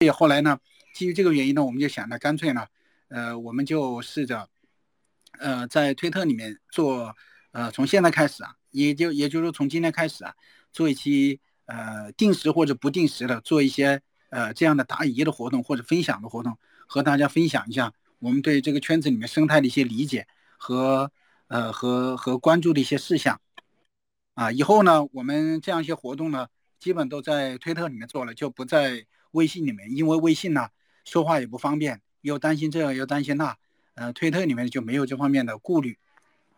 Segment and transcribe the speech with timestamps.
[0.00, 0.58] 所以后来呢，
[0.94, 2.66] 基于这个原因呢，我们就想着干脆呢，
[3.08, 4.48] 呃，我们就试着，
[5.38, 7.14] 呃，在推特里面做，
[7.50, 10.34] 呃，从现在开始啊，也就也就是说从今天开始啊，
[10.72, 14.00] 做一期呃定时或者不定时的做一些
[14.30, 16.56] 呃这样的答疑的活动或者分享的活动，
[16.86, 20.26] 和大家分享一下我们对这个圈子里面生态的一些理解
[20.56, 21.12] 和
[21.48, 23.38] 呃和和关注的一些事项。
[24.32, 26.48] 啊，以后呢，我们这样一些活动呢，
[26.78, 30.68] 基本都在推特里面做了，就不在微信里面，因为微信呢
[31.04, 33.56] 说话也不方便，又担心这又担心那，
[33.94, 35.98] 呃，推特里面就没有这方面的顾虑。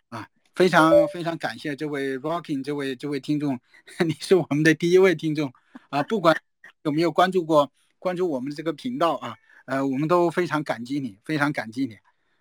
[0.09, 3.59] 啊，非常非常感谢这位 Rocking 这位这位听众，
[4.07, 5.53] 你是我们的第一位听众
[5.91, 6.37] 啊，不管
[6.83, 11.99] 有没有关注过关注我们的这个频道啊，呃，我们都非常感激你，非常感激你，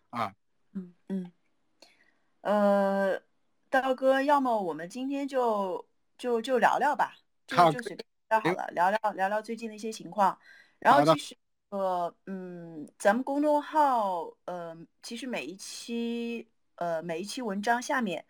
[0.09, 0.33] 啊，
[0.73, 1.31] 嗯嗯，
[2.41, 3.21] 呃。
[3.71, 7.15] 道哥，要么我们今天就就就聊聊吧，
[7.47, 7.55] 就
[8.31, 10.37] 就随便聊好了，聊聊聊聊最近的一些情况。
[10.79, 11.35] 然后其实
[11.69, 18.23] 呃嗯，咱们公众号呃，其实每一期呃每一期文章下面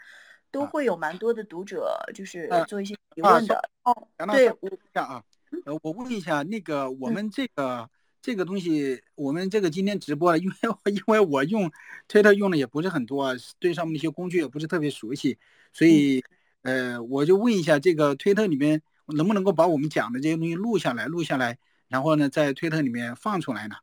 [0.49, 3.69] 都会有蛮多的读者，就是做一些提问的。
[3.83, 5.23] 哦，对，我问一下啊，
[5.65, 7.89] 呃，我问一下那个我们这个。
[8.23, 10.53] 这个东西，我们这个今天直播了，因为
[10.93, 11.71] 因为我用
[12.07, 15.39] 推特用的也不是很多啊，对上面那些工具也不是特别熟悉，
[15.73, 16.23] 所以
[16.61, 18.79] 呃，我就问一下，这个推特里面
[19.11, 23.75] 能不能够把我们讲的这些东西录下来，录下来，然后呢，在推特里面放出来呢？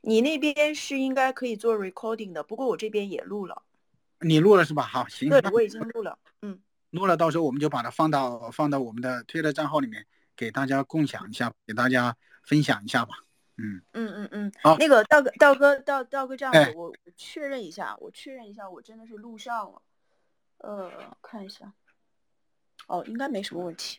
[0.00, 3.62] 你那边是应该可以做 recording 的，不过我这边也录了。
[4.20, 4.82] 你录了是吧？
[4.82, 5.28] 好，行。
[5.28, 6.18] 对，我已经录了。
[6.42, 10.06] 嗯，录了，到时候我们就把它放到放到我们的推特账号里面，
[10.36, 12.16] 给大家共享一下，给大家。
[12.48, 13.12] 分享一下吧，
[13.56, 19.82] 嗯嗯嗯嗯，好，那个道哥道哥道道哥这样子，我我确认一下，我确认一下，我真的是录上了，
[20.58, 20.88] 呃，
[21.20, 21.72] 看一下，
[22.86, 23.98] 哦，应该没什么问题，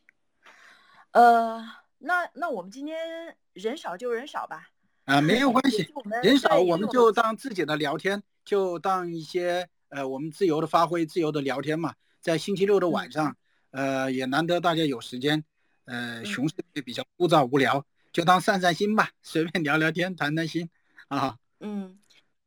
[1.11, 1.63] 呃，
[1.99, 4.69] 那那我们今天人少就人少吧，
[5.05, 5.87] 啊，没有 关系，
[6.23, 13.35] 人少我们就当自己的聊天，就当一些呃我们自由的发挥，自由的聊天嘛，在星期六的晚上，
[13.71, 15.43] 呃，也难得大家有时间，
[15.85, 17.85] 呃，熊市也比较枯燥无聊。
[18.13, 20.67] 就当散散心吧，随便聊聊天，谈谈心，
[21.07, 21.99] 啊，嗯，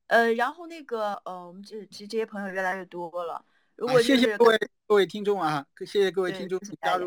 [0.09, 3.45] 呃，然后那个，呃，我们这其实这些朋友越来越多了。
[3.77, 4.59] 如果谢谢各位
[4.89, 7.07] 各位听众啊，谢谢各位听众加入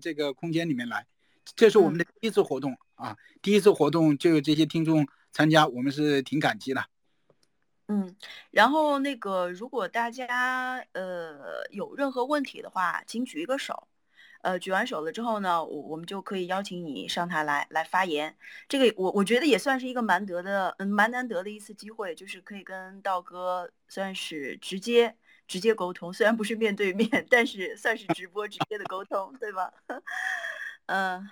[0.00, 1.06] 这个空间里面来，
[1.54, 6.84] 这是我们的第一次活动啊，第一次活动就有这些听众参加，我们是挺感激的。
[7.88, 8.16] 嗯，
[8.50, 13.86] 然后那个，如果大家呃有任何问题的话，请举一个手。
[14.42, 18.36] 呃，举完手了之后呢，我我们就可以邀请你上台来来发言。
[18.68, 29.72] 这个我我觉得也算是一个蛮得的，嗯，蛮难得的一次机会，就是可以跟道哥算是直接直接沟通，虽然不是面对面，但是算是直播直接的沟通，对吧？
[30.86, 31.28] 嗯，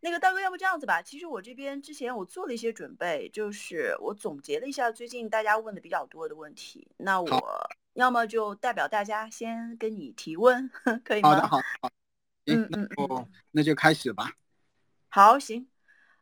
[0.00, 10.68] 那个大哥，要不这样子吧，其实我这边之前我做了一些准备，就是我总结了一下最近大家问的比较多的问题，那我要么就代表大家先跟你提问，
[11.04, 11.30] 可以吗？
[11.30, 11.90] 好的，好，好。
[12.48, 14.30] 嗯嗯嗯，那就开始吧。
[15.08, 15.68] 好，行，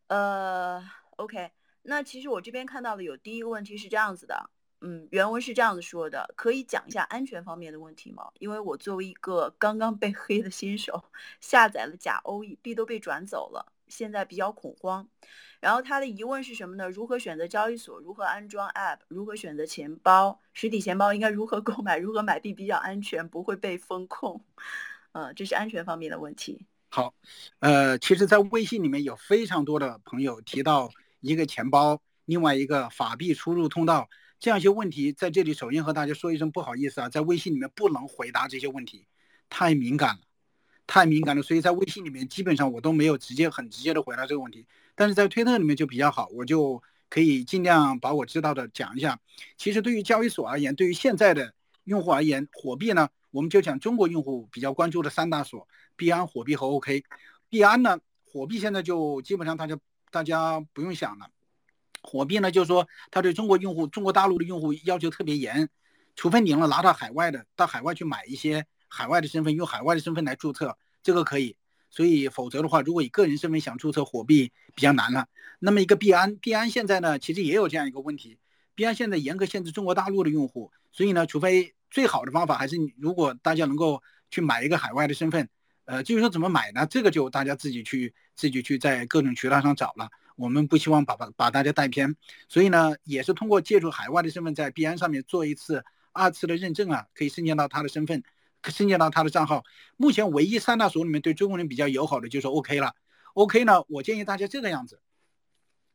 [0.06, 0.82] 呃
[1.16, 1.50] ，OK，
[1.82, 4.48] 那其实我这边看到的有第一个问题是这样子的，
[4.86, 8.30] 嗯，原文是这样子说的，可以讲一下安全方面的问题吗？
[8.38, 11.02] 因为我作为一个刚刚被 黑的新手，
[11.40, 15.08] 下载了假 O E 币都被转走了，现在比较恐慌。
[15.60, 16.90] 然后他的疑问是什么呢？
[16.90, 17.98] 如何选择交易所？
[18.00, 18.98] 如何安装 App？
[19.08, 20.38] 如何选择钱包？
[20.52, 21.96] 实体钱包应该如何购买？
[21.96, 24.44] 如何买币比较安全，不会被风控？
[25.12, 26.66] 嗯，这是安全方面的问题。
[26.90, 27.14] 好，
[27.60, 30.90] 呃，其实，在微信里面有非常多的朋友提到
[31.20, 34.10] 一个钱包，另外一个法币出入通道
[34.44, 39.06] 这样一些问题，在这里首先和大家说一声不好意思啊，在微信里面不能回答这些问题，
[39.48, 40.20] 太敏感了，
[40.86, 44.66] 太敏感了，所以在微信里面基本上我都没有直接很直接的回答这个问题。
[44.94, 49.18] 但是在推特里面就比较好，我就可以尽量把我知道的讲一下。
[49.56, 51.54] 其实对于交易所而言，对于现在的
[51.84, 53.08] 用户而言，火币呢？
[53.30, 55.66] 我们就讲中国用户比较关注的三大所：
[55.96, 57.02] 币安、火币和 OK。
[57.48, 59.78] 币安呢，火币现在就基本上大家
[60.10, 61.30] 大家不用想了。
[62.06, 65.68] 火币呢，就是说它对中国用户、中国大陆的用户要求特别严，
[66.14, 71.56] 除非你能拿到海外的，到海外去买一些海外的身份，用海外的身份来注册，这个可以。
[71.88, 75.26] 所以否则的话，如果以个人身份想注册火币比较难了。
[75.60, 78.36] 那么一个币安，币安现在呢，其实也有这样一个问题，
[78.74, 85.48] 币安现在严格限制中国大陆的用户，所以呢，除非最好的方法还是，如果大家能够去买一个海外的身份，
[85.84, 86.86] 呃，至于说怎么买呢？
[86.86, 90.08] 这个就大家自己去自己去在各种渠道上找了。
[90.36, 92.16] 我们不希望把把把大家带偏，
[92.48, 98.22] 所以呢，也是通过借助海外的身份在币安上面做一次二次的认证啊，可以申请到他的身份，
[98.64, 99.62] 申请到他的账号。
[99.96, 102.94] 目前唯一三大所里面对中国人比较友好的就是 OK 了。
[103.34, 105.00] OK 呢，我建议大家这个样子，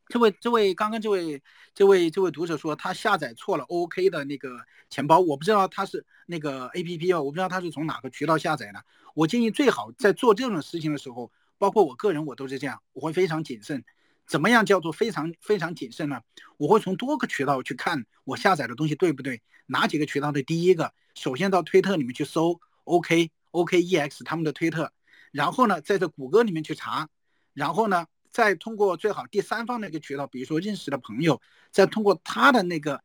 [0.09, 1.39] 这位这位刚刚这位
[1.75, 4.59] 这位这位读者说他下载错了 OK 的那个
[4.89, 8.83] 钱包，我不知道他是那个 APP 啊，我不知道他是从哪个渠道下载的。
[9.13, 13.85] 我建议最好在做这种事情的时候，包括我个人我都是这样，我会非常谨慎。
[14.25, 16.19] 怎么样叫做非常非常谨慎呢？
[16.57, 24.91] 我会从多个渠道去看我下载的东西对不对，哪几个渠道的第一个，首先到推特里面去搜 OK OKEX 他们的推特，
[25.31, 27.09] 然后呢，在这谷歌里面去查，
[27.53, 28.07] 然后呢。
[28.31, 31.41] 再通过最好第三方的一个渠道，比如说认识的朋友，
[31.71, 33.01] 再通过他的那个，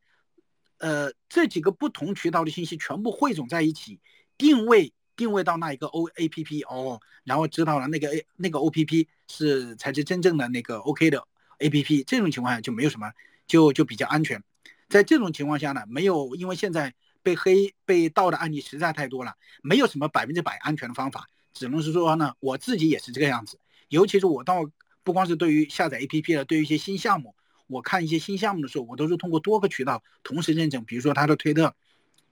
[0.78, 4.00] 呃，这几个不同渠道的信息全部汇总在一起，
[4.36, 11.26] 定位定位到那一个 O A P P 哦，然后知道了那个 A 那个 O P P 是才是真正的那个 O K 的
[11.58, 13.10] A P P，这种情况下就没有什么，
[13.46, 14.42] 就就比较安全。
[14.90, 16.92] 在这种情况下呢，没有因为现在
[17.22, 24.70] 被黑被盗的案例实在太多了，没有什么百分之百安全的方法，只能是说呢，我自己也是这个样子，尤其是我到。
[25.04, 27.36] 不光是对于下载 APP 的，对于一些新项目，
[27.66, 30.82] 我看一些新项目的时候，我都是通过多个渠道同时认证。
[30.84, 31.74] 比如说他的推特，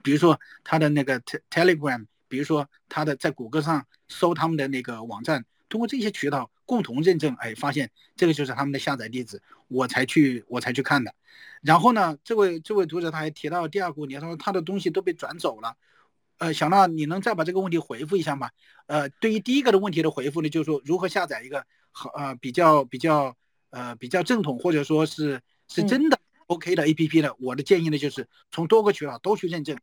[0.03, 11.15] 比如说他的那个 Telegram，比如说他的在谷歌上搜他们的那个网站，通过这些渠道共同认证，哎，发现这个就是他们的下载地址，我才去我才去看的。
[11.61, 15.77] 然后呢，这位这位读者他还提到第二个问题，他说他的东西都被转走了。
[16.39, 18.51] 呃，小娜，你能再把这个问题回复一下吗？
[18.87, 21.67] 呃，对于第一个的问题的回复呢，就是说如何下载一个。
[21.93, 23.37] 好呃，比较比较
[23.71, 29.79] 呃比较正统或者说是是真的 OK 的 APP 的，我的建议呢就是从多个渠道都去认证，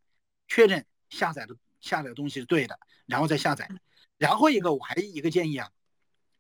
[0.48, 3.70] 确认下载的下载的东西是对的，然后再下载。
[4.18, 5.70] 然后一个我还一个建议啊，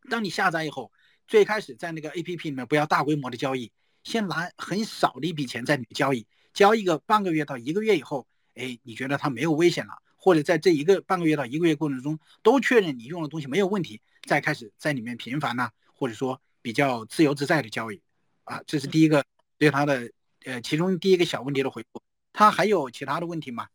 [0.10, 0.92] 当你下载以后，
[1.28, 3.72] 最开始在那个 APP 里面不要大规模的交易，
[4.04, 14.02] 先拿很少的一笔钱在里面交易，交易个半个月到一个月以后，哎，你觉得它没有危险了，或者在这一个半个月到一个月过程中都确认你用的东西没有问题。
[14.24, 18.02] 再开始在里面频繁呢，或者说比较自由自在的交易，
[18.44, 19.24] 啊，这是第一个
[19.58, 20.12] 对他的
[20.44, 22.02] 呃其中第一个小问题的回复。
[22.34, 23.70] 他还有其他的问题吗？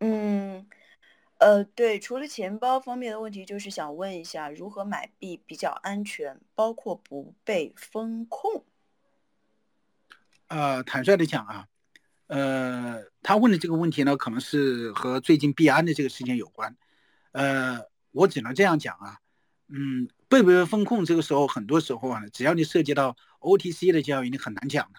[0.00, 0.66] 嗯，
[1.38, 8.64] 呃，对，除了钱包方面的问题，就是想问一下如何买币比较安全，包括不被风控。
[10.48, 11.68] 呃，坦率的讲啊，
[12.34, 16.76] 呃，他问的这个问题呢，可能是和最近币安的这个事件有关。
[17.30, 19.18] 呃，我只能这样讲啊。
[19.68, 21.04] 嗯，被不被风控？
[21.04, 24.98] 这个时候，很多时候啊，只要你涉及到 OTC 的交易，你很难讲的。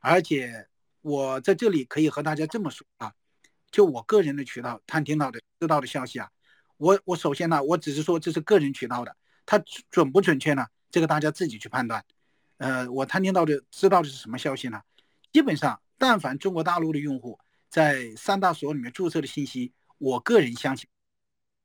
[0.00, 0.68] 而且，
[1.02, 3.12] 我在这里可以和大家这么说啊，
[3.72, 6.30] 就我个人的渠道探听到的、知道的消息啊，
[6.76, 9.60] 我我首先呢，我只是说这是个人渠道的，它
[9.90, 10.64] 准不准确呢？
[10.92, 12.04] 这个大家自己去判断。
[12.58, 14.80] 呃，我探听到的、知道的是什么消息呢？
[15.32, 17.38] 基本上，但凡中国大陆的用户
[17.68, 20.88] 在三大所里面注册的信息，我个人相信，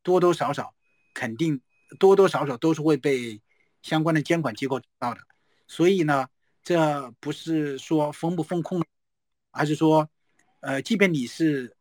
[0.03, 0.73] 多多少少
[1.13, 1.61] 肯定。
[1.99, 3.41] 多多少少都是会被
[3.81, 5.19] 相关的监管机构知道的，
[5.67, 6.25] 所以呢，
[6.63, 8.81] 这不是说封不封控，
[9.51, 10.09] 而是说，
[10.61, 11.75] 呃，即便你是，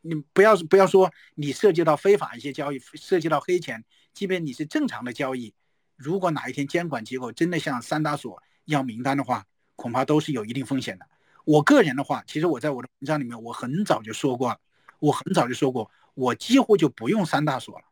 [0.00, 5.54] 你不要不要说你涉及到非法一些交易，涉及到黑钱，即便你是正常的交易，
[5.94, 9.46] 如果哪一天监管机构真的向三大所要名单的话，
[9.76, 11.06] 恐怕都是有一定风险的。
[11.46, 14.60] 我个人的话，其实我在我的文章里面，我很早就说过，
[14.98, 17.84] 我很早就说过，我几乎就不用三大所了。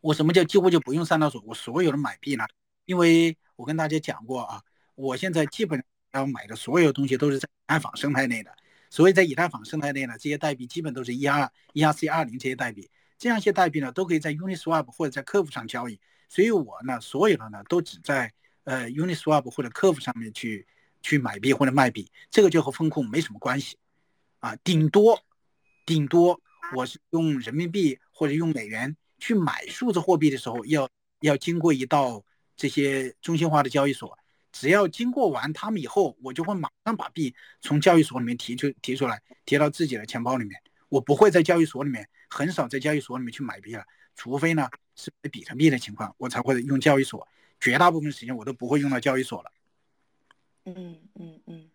[0.00, 1.40] 我什么叫几乎就不用三大所？
[1.46, 2.44] 我所有的买币呢？
[2.84, 4.60] 因为我跟大家讲过啊，
[4.96, 8.50] 我现在基本要买的所有东西都是在以太坊生态内的。
[8.90, 16.00] 所以在以太坊生态内呢，这些代币基本都是 ER、ERC 二零这些代币，这样一些代币呢，都可以在 Uniswap 或者在客服上交易。
[16.28, 18.32] 所以我呢，所有的呢都只在
[18.64, 20.66] 呃 Uniswap 或者客服上面去
[21.02, 23.76] 去买币或者卖币，这个就和风控没什么关系
[24.38, 24.56] 啊。
[24.64, 25.20] 顶多
[25.84, 26.40] 顶多
[26.74, 28.96] 我是用人民币或者用美元。
[29.18, 30.90] 去买数字货币的时候，要
[31.20, 32.24] 要经过一道
[32.56, 34.18] 这些中心化的交易所，
[34.50, 40.60] 只要经过完他们以后，我就会马上把币从交易所里面提出提出来，提到自己的钱包里面。
[40.88, 43.84] 我不会在交易所里面，很少在交易所里面去买币了，
[44.16, 47.28] 除非呢是比特币的情况，我才会用交易所。
[47.60, 49.52] 绝大部分时间我都不会用到交易所了。
[50.64, 51.70] 嗯嗯嗯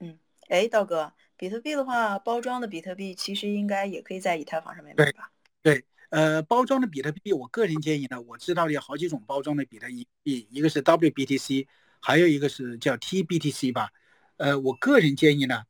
[0.00, 0.18] 嗯，
[0.48, 5.30] 哎，道哥，比特币的话，包装的比特币其实应该也可以在以太坊上面买吧？
[5.62, 5.84] 对。
[6.10, 9.86] 呃，包装的比特币，我个人建议呢，我知道有好几种包装的比特
[10.24, 11.68] 币，一个是 WBTC，
[12.00, 13.90] 还有一个是叫 TBTC 吧。
[14.36, 15.62] 呃，我个人建议呢，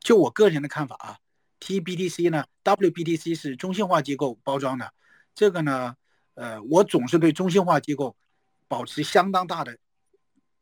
[0.00, 1.18] 就我个人的看法啊
[1.60, 4.94] ，TBTC 呢，WBTC 是中心化机构包装的，
[5.34, 5.94] 这个呢，
[6.32, 8.16] 呃，我总是对中心化机构
[8.68, 9.76] 保持相当大的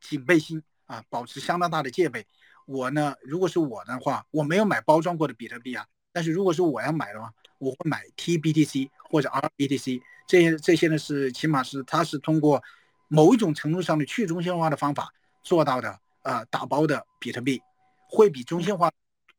[0.01, 2.27] 警备心啊，保持相当大的戒备。
[2.67, 12.63] 我呢，如果是我的话，我没有买包装过的比特币啊，但是如果是我要买的话，我会买 TBTC 或者 RBTC，这些这些呢是起码是它是通过
[13.09, 15.13] 某一种程度上的去中心化的方法
[15.43, 17.63] 做到的，呃打包的比特币，
[18.09, 18.91] 会比中心化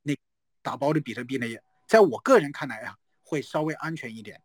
[0.04, 0.16] 那
[0.62, 1.48] 打包的比特币呢，
[1.88, 4.40] 在我个人看来啊，会稍微安全一点。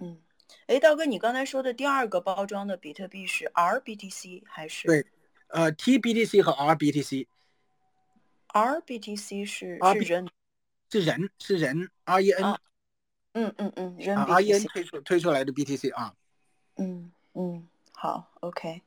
[0.00, 0.18] 嗯，
[0.66, 4.86] 哎，道哥，你刚才说的第二个包装的比特币是 RBTC 还是？
[4.88, 5.06] 对，
[5.48, 7.26] 呃，TBTC 和 RBTC。
[8.48, 10.28] RBTC 是是人，
[10.90, 12.56] 是人是人 REN。
[13.32, 16.14] 嗯嗯嗯，人 REN 推出推出来的 BTC 啊。
[16.76, 18.82] 嗯嗯，好，OK。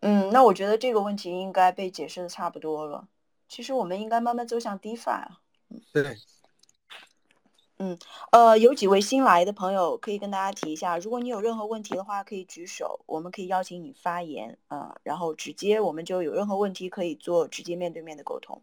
[0.00, 3.08] 嗯，那我觉得这个问题应该被解释的差不多了。
[3.48, 5.40] 其实我们应该慢慢走向 DeFi 啊。
[5.92, 6.16] 对。
[7.82, 7.98] 嗯，
[8.30, 18.60] 呃，有几位新来的朋友可以跟大家提一下，如果你有任何问题的话，可以举手，我们可以邀请你发言啊，然后直接我们就有任何问题可以做直接面对面的沟通。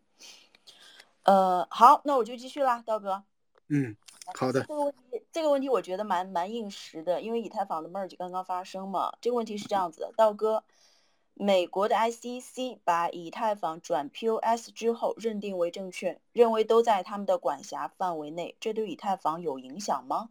[1.24, 3.24] 呃，好，那我就继续啦，道哥。
[3.70, 3.98] 嗯，
[4.36, 4.62] 好的。
[4.62, 9.12] 这个问题，这个问题我觉得蛮蛮应时的，因为以太坊的 merge 刚刚发生嘛。
[9.20, 10.64] 这个问题是这样子的，道哥。
[11.40, 20.30] 美国的 ICC 把以太坊转 POS 之后认定为证券，认为都在他们的管辖范围内，这对以太坊有影响吗？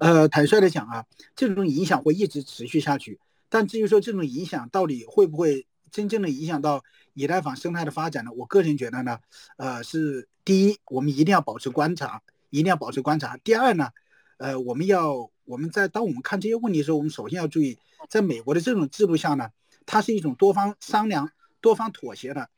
[0.00, 1.04] 呃，坦率的讲啊，
[1.36, 3.20] 这种影响会一直持续下去。
[3.50, 8.30] 但至于说这种影响到底会不会真正的影响到以太坊生态的发展呢？
[8.34, 9.18] 我个人觉得呢，
[9.58, 13.36] 呃，是第一，我们一定要保持观察，一定要保持观察。
[13.36, 13.90] 第二呢，
[14.38, 17.76] 呃，我们要我们在当我们看这些问题的时候，我们首先要注意，
[18.08, 19.50] 在美国的这种制度下呢。
[19.90, 22.50] 它是一种多方商量、多方妥协的、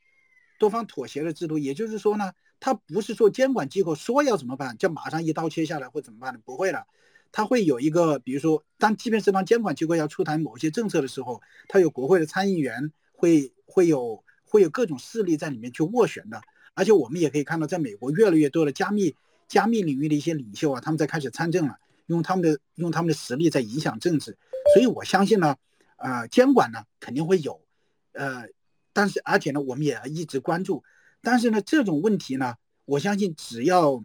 [0.59, 1.57] 多方妥协的制度。
[1.57, 6.41] 也就是说呢，它不是说监管机构说要怎么办，就马上一刀切下来会怎么办呢？
[6.43, 6.85] 不会的，
[7.31, 16.41] 它会有一个，比如说，当即便是当监管机构要出台某些政策的时候，它有国会的参议员，会会有会有各种势力在里面去斡旋的。
[16.73, 19.15] 而且我们也可以看到，在美国越来越多的加密
[19.47, 24.37] 加密领域的一些领袖啊，他们在开始参政了，用他们的用他们的实力在影响政治。
[24.73, 25.55] 所以我相信呢。
[26.01, 27.61] 啊，监管呢肯定会有，
[28.13, 28.45] 呃，
[28.91, 30.83] 但是而且呢，我们也要一直关注。
[31.21, 32.55] 但是呢，这种问题呢，
[32.85, 34.03] 我相信只要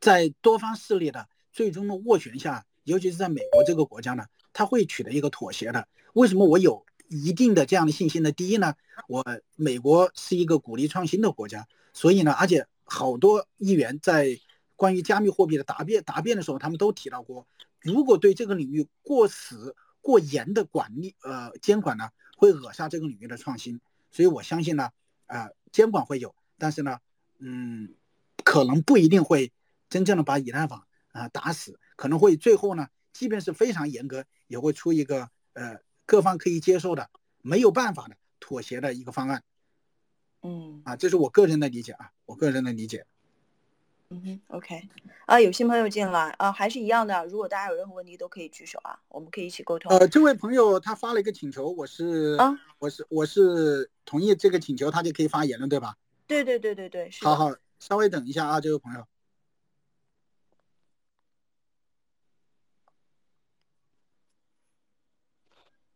[0.00, 5.86] 在多方势力的最终的斡旋下，尤其是在美国这个国家呢，他会取得一个妥协的。
[6.14, 8.32] 为什么我有一定的这样的信心呢？
[8.32, 8.74] 第一呢，
[9.06, 14.36] 我美国是一个鼓励创新的国家，所以呢，而且好多议员在
[14.74, 17.46] 关于加密货币的答辩答辩的时候，他们都提到过，
[17.80, 19.76] 如果对这个领域过死。
[20.06, 23.80] 过严的管理，呃，监管呢会扼杀这个领域的创新，
[24.12, 24.90] 所以我相信呢，
[25.26, 27.00] 啊，监管会有，但是呢，
[27.40, 27.92] 嗯，
[28.44, 29.52] 可能不一定会
[29.90, 37.10] 真正的把以太坊啊打死，可能会最后呢，即便是非常严格，也会出一个呃各方可以接受的，
[37.42, 39.42] 没有办法的妥协的一个方案。
[40.42, 43.06] 嗯，啊，这是我个人的理解啊，我个人的理解。
[44.08, 44.88] 嗯哼，OK，
[45.24, 47.26] 啊，有新朋友进来啊，还是一样的。
[47.26, 49.90] 如果大家有任何问题，都可以举手啊，我们可以一起沟通。
[49.90, 55.96] 呃，这位朋友他发了一个请求，我是啊，我是我是同意这个请求，他就可以发言了，对吧？
[56.28, 59.04] 对对对对对，是好好，稍微等一下啊，这位朋友。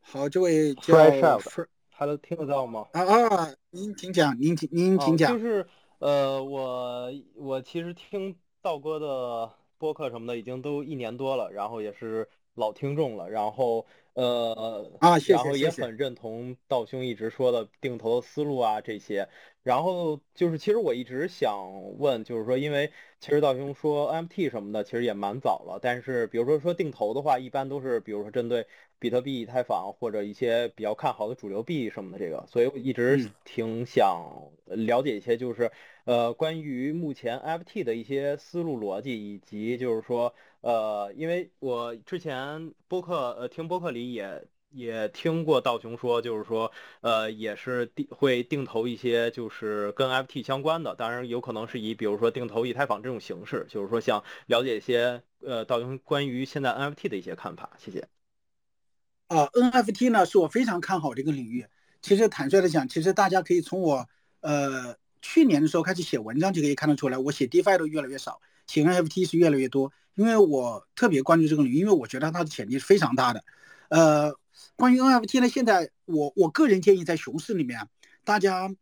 [0.01, 0.97] 好，这位叫
[1.97, 2.89] Hello，听得到吗？
[2.93, 5.33] 啊啊，您请讲，您请您请讲。
[5.33, 5.65] 就是。
[6.01, 12.27] 呃，我我其实听道哥的播客什么的，已经都一年多了，然后也是
[12.61, 19.29] 老听众了，然后呃啊，然后也很认同道兄一直说的定投的思路啊这些，
[19.63, 28.67] 然后就是其实我一直想问，就是说，因为其实道兄说 MFT 什么的，其实也蛮早了，但是比如说说定投的话，一般都是比如说针对
[28.99, 34.23] 比特币、以太坊或者一些比较看好的主流币什么的这个，所以我一直挺想
[34.67, 35.71] 了解一些，就是。
[36.07, 58.07] 呃，关于目前 FT 的一些思路逻辑，以及就是说，呃，因为我之前播客，呃，听播客里也也听过道雄说，就是说，呃，也是定会定投一些就是跟 NFT 相关的，当然有可能是以比如说定投以太坊这种形式，就是说想了解一些呃道雄关于现在 NFT 的一些看法，谢谢。
[59.29, 61.67] 啊，NFT 呢是我非常看好这个领域。
[62.03, 64.09] 其实坦率的讲，其实大家可以从我
[64.41, 64.97] 呃。
[65.23, 73.43] 去年的时候开始写文章就可以看得出来，我写 DeFi 都越来越少，写 NFT 是越来越多，因为我特别关注这个领域，因为我觉得它的潜力是非常大的。
[73.89, 74.33] 呃，
[74.77, 77.89] 关于 NFT 呢，现在我我个人建议在熊市里面，
[78.23, 78.73] 大家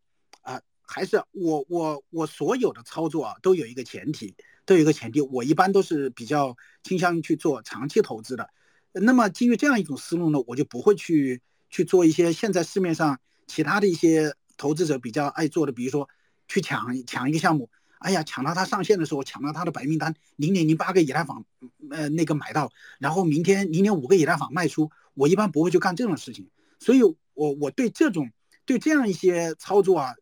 [0.43, 4.35] 啊还是我我我所有的操作啊都有一个前提，
[4.67, 8.51] 都有一个前提，我一般都是比较倾向于去做长期投资的。
[8.93, 11.41] 那么基于这样一种思路呢，我就不会去
[11.71, 16.07] 去做一些现在市面上其他的一些投资者比较爱做的，比如说。
[16.51, 17.69] 去抢抢一个项目，
[17.99, 21.45] 哎呀，抢到它上线的时候，抢到它的白名单，零点零八个以太坊，
[21.91, 27.03] 呃，那个买到，然后明天零点五个以太坊卖出，我一般不会去干这种事情，所以，
[27.35, 28.31] 我我对这种
[28.65, 30.15] 对这样一些操作啊，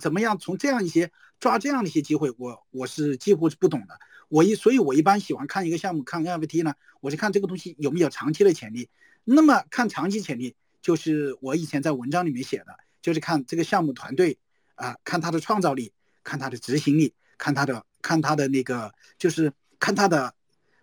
[0.00, 1.10] 怎么样从这样一些
[1.40, 3.98] 抓这样的一些机会，我我是几乎是不懂的。
[4.28, 8.90] 我一所以，我一般喜欢看一个项目，看 NFT 呢，我是看这个东西有没有长期的潜力。
[9.24, 14.38] 那么看长期潜力，就是我以前在文章里面写的，就是看这个项目团队
[14.74, 15.92] 啊，看他的创造力，
[16.28, 20.34] 看他的执行力，看他的看他的那个，就是看他的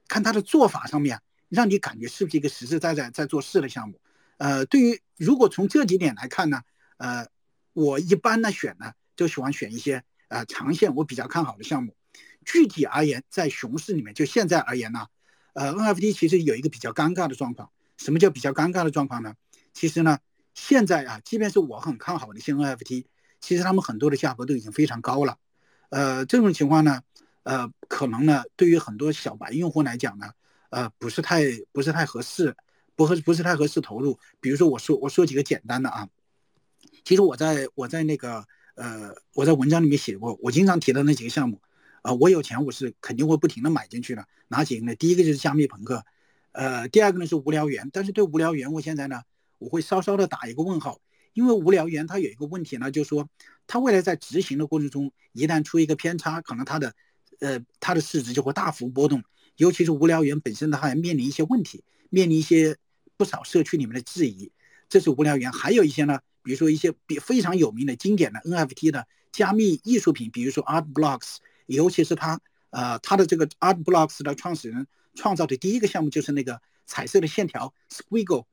[0.08, 4.02] 看他的做法上面，让你感觉是不是一个实实在在在做事的项目。
[4.38, 6.64] 呃，对于如果从这几点来看呢，
[6.98, 7.28] 呃，
[7.74, 11.96] 我一般呢选呢就喜欢选一些呃长线我比较看好的项目。
[12.44, 15.08] 具体而言，在熊市里面，就现在而言呢，
[15.54, 17.70] 呃，NFT 其实有一个比较尴尬的状况。
[17.98, 19.36] 什么叫比较尴尬的状况呢？
[19.74, 20.20] 其实呢，
[20.54, 23.06] 现在啊，即便是我很看好的一些 NFT，
[23.46, 25.38] 其实他们很多的价格都已经非常高了。
[25.90, 27.04] 呃，这种情况呢，
[27.44, 30.32] 呃，可能呢，对于很多小白用户来讲呢，
[30.72, 32.56] 呃，不是太不是太合适，
[32.96, 34.18] 不合不是太合适投入。
[34.42, 36.10] 比如说，我说我说几个简单的啊，
[37.04, 41.62] 其实我在我在那个呃我在文章里面写过，我经常提到那几个项目。
[42.02, 44.26] 啊，我有钱，我是肯定会不停的买进去的。
[44.48, 44.96] 哪几个呢？
[44.96, 46.04] 第一个就是加密朋克，
[46.52, 47.90] 呃，第二个呢是无聊猿。
[47.92, 49.22] 但是对无聊猿，我现在呢，
[49.58, 51.00] 我会稍稍的打一个问号，
[51.36, 53.30] 因为无聊猿它有一个问题呢，就是说
[53.68, 56.96] 它未来在执行的过程中，一旦出一个偏差，可能它的，
[57.40, 59.22] 呃，它的市值就会大幅波动。
[59.58, 62.78] 尤其是无聊猿本身，它还面临一些问题，面临一些
[63.18, 64.52] 不少社区里面的质疑。
[64.90, 71.38] 这是无聊猿，还有一些呢，比如说一些比非常有名的经典的 NFT 的加密艺术品，比如说 Art Blocks。
[71.68, 72.40] 尤其是它，
[72.70, 78.46] 呃，它的这个 Art Blocks 的创始人创造的第一个项目就是那个彩色的线条 Squiggle，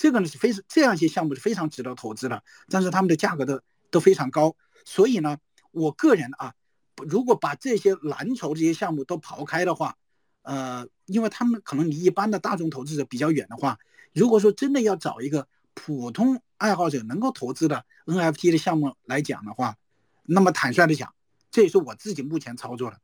[0.00, 5.36] 这个呢是非常这样一些项目是非常值得投资的，但是他们的价格都都非常高，所以呢，
[5.72, 6.54] 我个人啊，
[6.96, 9.98] 如果把这些蓝筹这些项目都刨开的话，
[10.40, 13.78] 呃，因为他们可能离一般的大众投资者比较远的话，
[14.14, 19.76] 如果说真的要找一个普通爱好者能够投资的 NFT 的项目来讲的话，
[20.22, 21.12] 那么坦率的讲。
[21.50, 22.98] 这也是我自己目前操作的，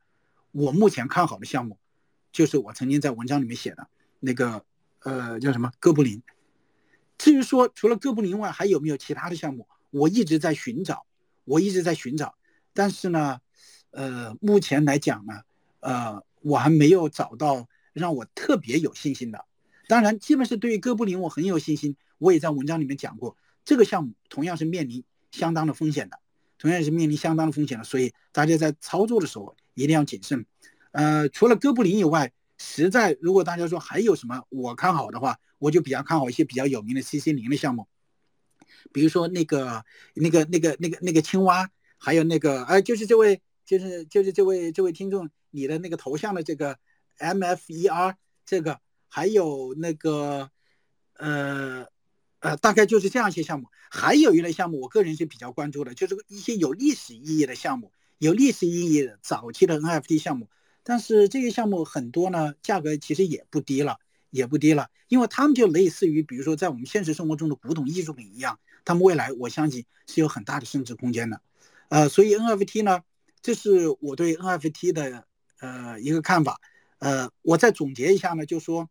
[0.51, 1.77] 我目前看好的项目，
[2.31, 3.87] 就是我曾经在文章里面写的
[4.19, 4.65] 那个，
[5.03, 6.23] 呃，叫什么哥布林。
[7.17, 11.05] 至于说除了哥布林外还有没有其他的项目，我一直在寻找，
[11.45, 12.35] 我一直在寻找，
[12.73, 13.39] 但是呢，
[13.91, 15.41] 呃，目前来讲呢，
[15.79, 19.45] 呃，我还没有找到让我特别有信心的。
[19.87, 26.19] 当然，基本是对于哥布林我很有信心，我也在文章里面讲过，这个项目同样是面临相当的风险的。
[26.59, 30.43] 同样是面临相当的风险的，所以大家在操作的时候一定要谨慎。
[30.91, 37.87] 呃，除了哥布林以外，实在如果大家说还有什么我看好的话，我就比较看好一些比较有名的 CC 零的项目，
[38.91, 46.77] 比如说那个那个那个那个那个青蛙，还有那个哎，就是这位就是就是这位这位听众你的那个头像的这个
[47.19, 48.15] MFER
[48.45, 50.49] 这个，还有那个
[51.13, 51.87] 呃。
[52.39, 60.47] 呃，大概就是这样一些项目，还有一类项目，我个人是比较关注的，就是一些有历史意义的项目，有历史意义的早期的 NFT 项目。
[60.89, 63.97] 但是这些项目很多呢，价格其实也不低了，
[64.29, 71.41] 也不低了，因为他们就类似于，比如说在我们现实生活中的古董艺术品一样，他们未来我相信是有很大的升值空间的。
[71.89, 73.01] 呃，所以 NFT 呢，
[73.41, 75.25] 这是我对 NFT 的
[75.59, 76.61] 呃一个看法。
[76.99, 78.89] 呃，我再总结一下呢，就说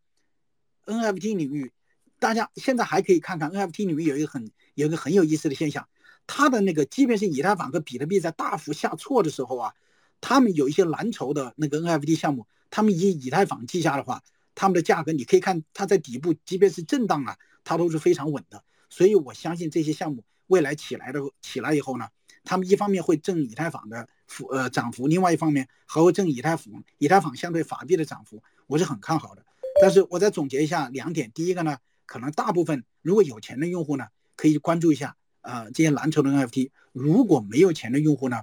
[0.85, 1.73] NFT 领域。
[2.19, 5.89] 大家现在还可以看看 NFT 领域有一个很有一个很有意思的现象，
[6.27, 9.75] 它的那个即便是以太坊和比特币在大幅下挫的时候啊，
[10.21, 14.23] 他们有一些蓝筹的那个 NFT 项目，他们以以太坊计价的话，
[14.55, 18.63] 他们的价格你可以看它在底部，即便是震荡啊，它都是非常稳的。
[18.89, 22.09] 所以我相信这些项目未来起来的起来以后呢，
[22.45, 29.45] 他们一方面会挣以太坊的幅呃涨幅，另外一方面还会挣以太坊以太坊相对法币的涨幅，我是很看好的。
[29.81, 31.79] 但是我再总结一下两点，第一个呢。
[32.09, 36.71] 可能大部分如果有钱的用户呢，可以关注一下啊这些蓝筹的 NFT。
[36.93, 38.43] 如果没有钱的用户呢，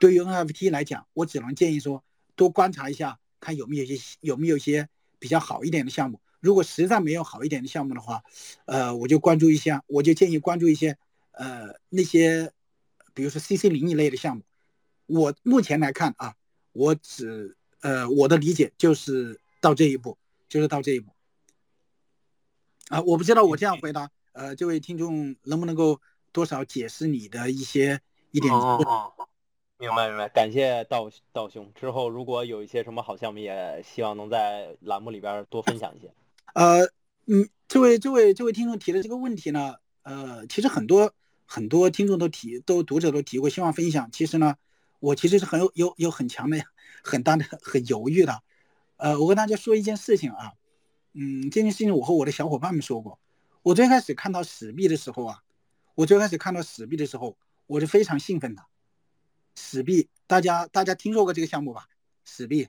[0.00, 2.04] 对于 NFT 来讲，我只能建议说
[2.36, 6.20] 多观察一下，看有没有一些有没有一些比较好一点的项目。
[6.40, 8.22] 如果实在没有好一点的项目的话，
[8.66, 10.98] 呃，我就关注一下，我就建议关注一些
[11.32, 12.52] 呃那些，
[13.14, 14.42] 比如说 CC 零一类的项目。
[15.06, 16.34] 我目前来看啊，
[16.72, 21.12] 我只呃我的理解就是到这一步，就是到这一步。
[22.88, 26.00] 啊，我不知道我这样回答，呃，这位听众能不能够
[26.34, 28.00] 多少解释你的一些
[28.32, 28.52] 一点？
[28.52, 29.12] 哦，
[29.78, 31.70] 明白明白，感谢道道兄。
[31.76, 36.12] 之后如果有一些什么好项目，也希望能在栏目里边多分享一些。
[36.54, 36.82] 呃，
[37.26, 41.12] 嗯，这位这位这位听众提的这个问题呢，呃，其实很多
[41.46, 44.10] 很多听众都提，都读者都提过，希望分享。
[44.10, 44.56] 其实呢，
[44.98, 46.58] 我其实是很有有有很强的、
[47.04, 48.42] 很大的、很犹豫的。
[48.96, 50.52] 呃，我跟大家说一件事情啊。
[51.12, 53.20] 嗯，这件事情我和我的小伙伴们说过。
[53.62, 55.42] 我最开始看到史密的时候啊，
[55.94, 58.62] 我最开始看到史币的时候，我是非常兴奋的。
[59.54, 61.86] 史币，大家大家听说过这个项目吧？
[62.24, 62.68] 史币。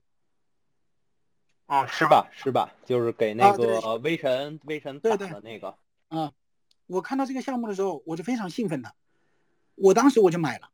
[1.66, 2.30] 啊，是吧？
[2.32, 2.72] 是吧？
[2.86, 5.76] 就是给那个微神微神打的那个。
[6.10, 6.32] 啊，
[6.86, 8.94] 我看到这个项目的时候，我是非常兴奋的。
[9.74, 10.70] 我当时我就买了，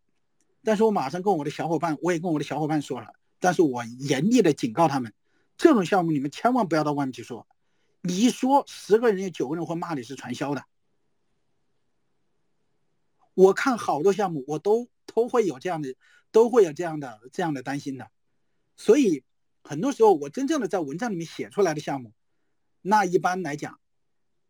[0.61, 5.13] 但是我马上跟我的小伙伴，我也跟我的小伙伴说了，但是我严厉的警告他们，
[5.55, 7.47] 这种项目你们千万不要到外面去说，
[8.01, 10.65] 你一说，十个人有九个人会骂你是传销的。
[13.33, 15.95] 我看好多项目，我都都会有这样的，
[16.31, 18.09] 都会有这样的这样的担心的，
[18.75, 19.23] 所以
[19.63, 22.13] 很多时候我真正的在文章里面写出来的项目，
[22.81, 23.79] 那一般来讲，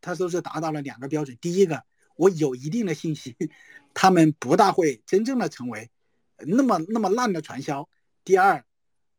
[0.01, 1.37] 它都是达到了两个标准。
[1.39, 1.83] 第一个，
[2.15, 3.35] 我有一定的信心，
[3.93, 5.91] 他们不大会真正的成为
[6.37, 7.87] 那么那么烂的传销。
[8.23, 8.65] 第二，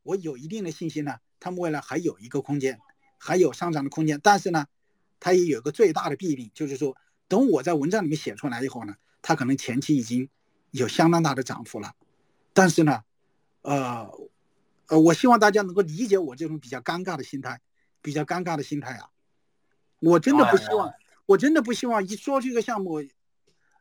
[0.03, 2.81] 我有一定的信心呢，他们未来还有一个空间，
[3.19, 4.19] 还有上涨的空间。
[4.23, 4.67] 但是呢，
[5.21, 6.97] 它也有个最大的弊病，就是说，
[7.29, 8.97] 等我在文章里面写出来以后呢。
[9.23, 10.29] 它可能前期已经
[10.73, 11.95] 有相当大的涨幅了，
[12.53, 13.03] 但是呢，
[13.63, 14.11] 呃，
[14.89, 17.61] 呃，我希望大家能够理解我这种比较尴尬的心态，
[18.03, 19.09] 比较尴尬的心态啊！
[20.01, 20.93] 我真的不希望，
[21.27, 23.01] 我真的不希望一说这个项目，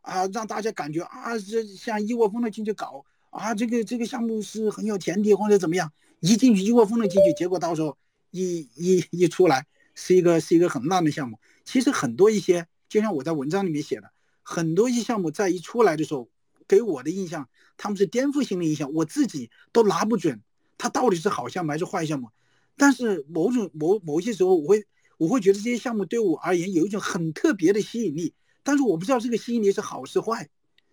[0.02, 7.98] 啊，让大家感觉啊，这像一窝蜂的进去搞啊，这个这个项目是很有前提或者怎么样，一进去一窝蜂的进去，结果到时候
[8.30, 11.40] 一一一出来是一个是一个很烂的项目。
[11.66, 14.12] 其实很多一些，就像我在文章里面写的。
[14.52, 16.28] 很多一些项目在一出来的时候，
[16.68, 20.42] 给我的印象，他们是颠覆性的印象，我自己都拿不准，
[20.78, 22.30] 它到底是好项目还是坏项目。
[22.76, 24.86] 但是某种某某些时候，我会
[25.18, 30.50] 我会觉得这些项目对我而言有一种很特别的吸引力，但是我不知道这个吸引力是好是坏，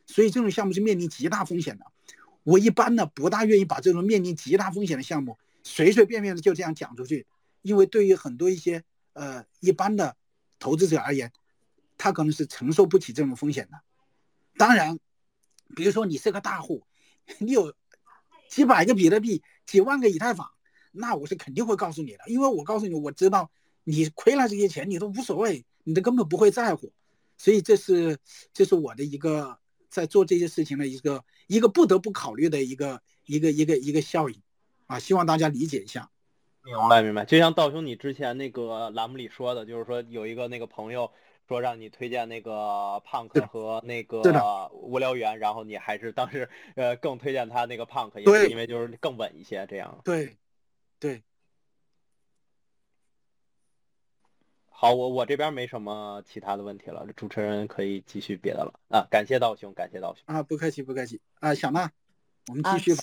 [0.07, 1.85] 所以这种项目是面临极大风险的。
[2.45, 7.27] 我一般呢不大愿意把这种面临极大风险的项目随随便便的就这样讲出去，
[7.63, 10.17] 因为对于很多一些呃一般的
[10.61, 11.33] 投资者而言。
[11.99, 13.79] 他可能是承受不起这种风险的。
[14.57, 14.99] 当然，
[15.77, 16.85] 比如说你是个大户，
[17.39, 17.75] 你有
[18.49, 20.49] 几百个比特币、几万个以太坊，
[20.91, 23.51] 那我是肯定会告诉你的，因为我告诉你，我知道
[23.85, 26.93] 你亏了这些钱你都无所谓，你都根本不会在乎。
[27.37, 28.19] 所以这是
[28.53, 29.59] 这是我的一个
[29.89, 34.43] 在做这些事情的一个一个不得不考虑的一个一个一个一个效应
[34.87, 36.11] 啊，希望大家理解一下。
[36.65, 41.13] 明白明白，就像道兄你之前那个栏目里说的，就是说有一个那个朋友。
[41.49, 42.53] 说让你推荐那个
[43.07, 44.21] Punk 和那个
[44.71, 49.99] 无聊猿，然后你还是当时呃更推荐他那个 Punk，也是因为就是更稳一些这样。
[50.05, 50.37] 对，
[51.01, 51.23] 对。
[54.69, 59.05] 好，我我这边没什么其他的问题了，主持人可以继续别的了啊！
[59.11, 60.41] 感谢道兄，感谢道兄啊！
[60.43, 61.53] 不客气，不客气啊！
[61.53, 61.91] 小娜，
[62.47, 63.03] 我们继续吧。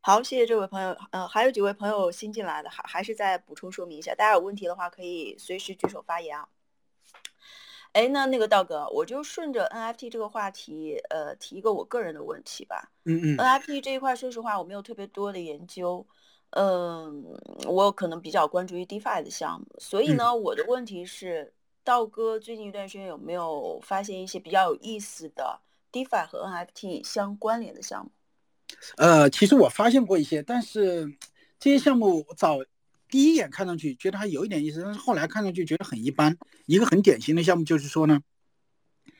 [0.00, 0.96] 好，谢谢这位朋友。
[1.10, 6.48] 呃，还有几位朋友新进来的，还还是再补充说明一下，大家有问题的话可以随时举手发言啊。
[7.98, 12.92] 哎，那那个道哥，我就顺着 NFT 这个话题，呃，提一个我个人的问题吧。
[13.06, 13.36] 嗯嗯。
[13.36, 16.06] NFT 这一块，说实话，我没有特别多的研究。
[16.50, 17.24] 嗯，
[17.66, 25.58] 我可能比较关注于 DeFi 的项目，所以呢，我的问题是，道哥最近一段时间有没有发现一些比较有意思的
[25.90, 28.12] DeFi 和 NFT 相关联的项目？
[28.96, 31.12] 呃，其实我发现过一些，但是
[31.58, 32.58] 这些项目早。
[33.08, 36.36] 第一眼看上去觉得还有一点意思，但是后来看上去觉得很一般。
[36.66, 38.20] 一个很典型的项目就是说呢，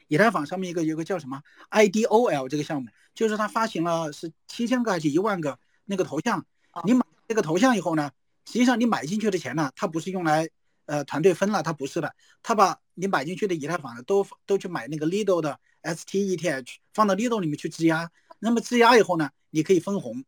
[0.08, 6.44] 以太坊上面一个有个叫什么 IDOL 这个项目，就是它发行了是七千个还是一万个那个头像。
[6.84, 8.10] 你买这个头像以后呢，
[8.46, 10.48] 实际上你买进去的钱呢，它不是用来
[10.86, 18.10] 呃团队分了，它不是的，它把你买进去的以太坊都都去买那个 Lido 的 STETH，放到 Lido 里面去质押。
[18.38, 20.24] 那么质押以后呢，你可以分红。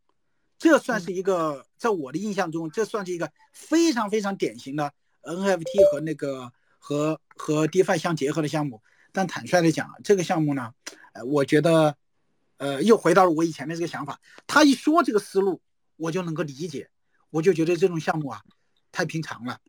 [0.61, 4.93] 这算是一个，在我的印象中，这算是一个非常非常典型的
[5.23, 8.83] NFT 和那个和和 DeFi 相结合的项目。
[9.11, 10.75] 但坦率的讲，这个项目呢，
[11.15, 11.97] 呃，我觉得，
[12.59, 14.21] 呃，又回到了我以前的这个想法。
[14.47, 15.63] 他一说这个思路，
[15.97, 16.91] 我就能够理解，
[17.31, 18.43] 我就觉得这种项目啊，
[18.93, 19.61] 太平常了。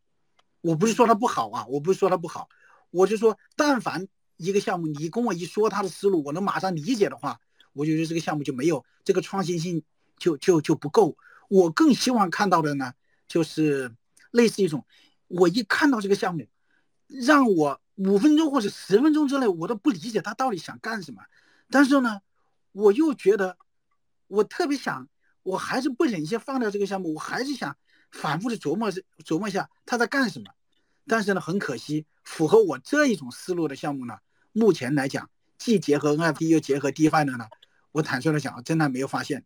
[0.60, 2.50] 我不是说它不好啊，我不是说它不好，
[2.90, 7.40] 我就说，但凡一个项目，你跟我一说它的思路，我能马上理解的话，
[7.72, 9.82] 我就觉得这个项目就没有这个创新性。
[10.22, 11.18] 就就就不够，
[11.50, 12.94] 我更希望看到的呢，
[13.28, 13.92] 就是
[14.30, 14.86] 类似一种，
[15.28, 16.48] 我一看到这个项目，
[17.08, 21.24] 让我五分钟或者十分钟之内，我都不理解他到底想干什么，
[21.72, 22.22] 但是呢，
[22.72, 23.58] 我又觉得，
[24.28, 25.10] 我特别想，
[25.42, 27.76] 我还是不忍心放掉这个项目，我还是想
[28.12, 28.92] 反复的琢磨
[29.26, 30.52] 琢磨一下他在干什么，
[31.08, 34.20] 但是呢，很可惜，符合我这一种思路的项目呢，
[34.52, 37.48] 目前来讲，既结合 NFT 又结合 DeFi 的呢，
[37.92, 39.46] 我坦率的讲，真的没有发现。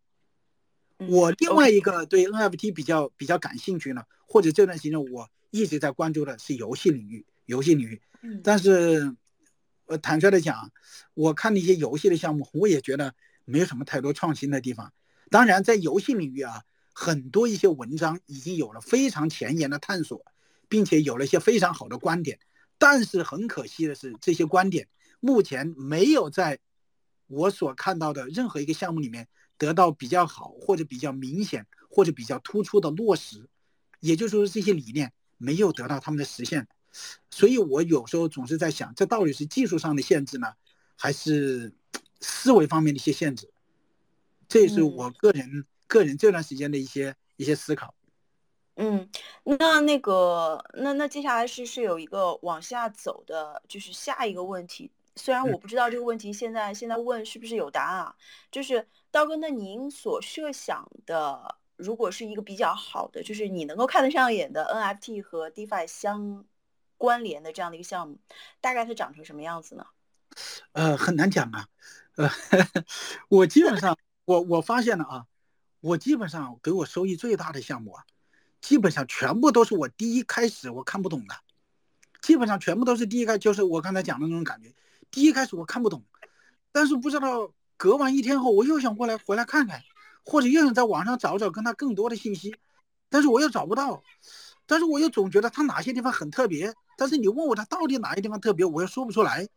[0.97, 8.01] 我另外一个对 NFT 比较比较感兴趣呢，或者这段时间我一直在关注的是游戏领域，游戏领域。
[8.43, 9.15] 但是
[9.88, 10.71] 呃，坦率的讲，
[11.13, 14.91] 我看那些游戏的项目，我也觉得没有什么太多创新的地方。
[15.29, 20.23] 当然，在游戏领域啊，很多一些文章已经有了非常前沿的探索，
[20.67, 22.39] 并且有了一些非常好的观点。
[22.77, 24.88] 但是很可惜的是，这些观点
[25.19, 26.60] 目前没有在
[27.27, 33.47] 我所看到的任何一个项目里面得到比较好或者比较明显或者比较突出的落实。
[33.99, 36.67] 也就是说，这些理念没有得到他们的实现。
[37.29, 40.53] 所以我有时候总是在想，这到底是技术上的限制呢，
[40.95, 41.73] 还是
[42.21, 43.51] 思维方面的一些限制？
[44.47, 47.95] 这也是我个人个人这段时间的一些一些思考。
[48.75, 49.09] 嗯，
[49.43, 54.91] 那那个，那那接下来是是有一个往下走的，就是下一个问题。
[55.15, 58.15] 虽然我不知道这个问题现在现在问是不是有答案啊，
[58.51, 58.85] 就是
[59.15, 66.43] 刀哥，那您所设想的，如果是一个比较好的，就是你能够看得上眼的 NFT 和 DeFi 相。
[66.97, 68.17] 关联的这样的一个项目，
[68.62, 69.86] 大概它长成什么样子呢？
[70.71, 71.67] 呃，很难讲啊。
[72.15, 72.30] 呃，
[73.28, 75.25] 我基本上，我我发现了啊，
[75.82, 78.06] 我基本上给我收益最大的项目啊，
[78.62, 81.36] 基本上全部都是我第一开始我看不懂的，
[82.21, 84.73] 基本上全部都是第一开，就是我刚才讲的那种感觉。
[85.12, 86.01] 第一开始我看不懂，
[86.71, 89.81] 但是不知道隔完一天后，我又想过来回来看看，
[90.23, 92.55] 或者又想在网上找找跟他更多的信息，
[93.09, 94.03] 但是我又找不到。
[94.67, 99.47] 但是我又总觉得他哪些地方很特别，但是你问我他到底哪些地方特别，我又说不出来。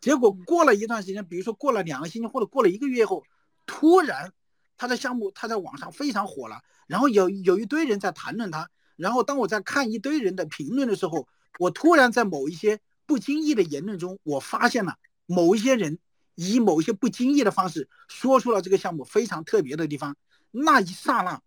[0.00, 3.24] 结果过了一段时间，比如说过了两个星期或者过了一个月后，
[3.66, 4.32] 突然
[4.76, 8.70] 他的项目他在网上非常火了，然后有有一堆人在谈论他。
[8.94, 11.26] 然后当我在看一堆人的评论的时候，
[11.58, 14.94] 我突然在某一些不经意的言论中，我发现了
[15.26, 15.98] 某一些人
[16.38, 20.16] 以某一些不经意的方式说出了这个项目非常特别的地方。
[20.52, 21.42] 那一刹那，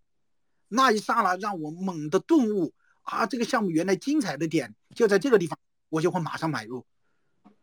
[0.68, 2.74] 那一刹那让我猛地顿悟。
[3.04, 5.58] 啊，这个项目原来精彩的点就在这个地方，
[5.90, 6.86] 我就会马上买入。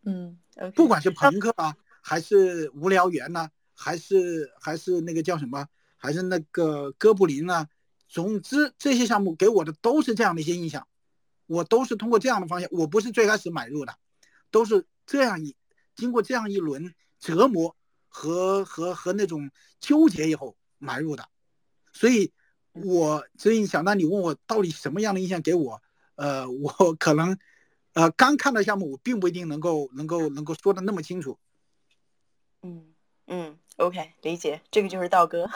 [0.03, 0.37] 嗯，
[0.75, 7.69] 不管是朋克啊，还是无聊猿呐，还是还是那个叫什么，还是那个哥布林啊，
[8.09, 10.89] 总之这些项目给我的都是这样的一些印象，
[11.47, 13.95] 我都是通过这样的方向，我不是最开始买入的，
[14.51, 15.55] 都是这样一
[15.95, 17.77] 经过这样一轮折磨
[18.09, 19.51] 和和和那种
[19.81, 21.29] 纠结以后买入的，
[21.93, 22.33] 所以。
[22.85, 25.83] 我所以想到你问我到底什么样的印象给我，
[26.15, 27.37] 呃，我可能，
[27.95, 31.41] 呃，刚看到项目，我并不一定能够能够能够说的那么清楚。
[32.63, 32.95] 嗯
[33.27, 35.51] 嗯，OK，理解，这个就是道哥。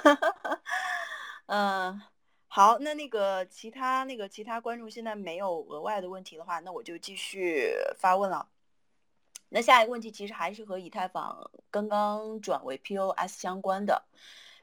[1.46, 2.00] 嗯，
[2.48, 8.48] 好，那那个其他那个其他观众现在没有额外的问题的话，那我就继续发问了。
[9.52, 14.02] 那下一个问题其实还是和以太坊刚刚转为 POS 相关的。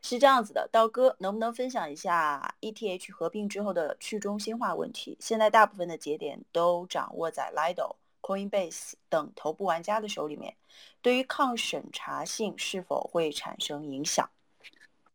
[0.01, 5.17] 是这样子的，刀哥能不能分享一下 ETH 合并之后的去中心化问题？
[5.19, 10.55] 现在大部分的节点都掌握在 Lido、Coinbase 等头部玩家的手里面，
[11.01, 14.29] 对于抗审查性是否会产生影响？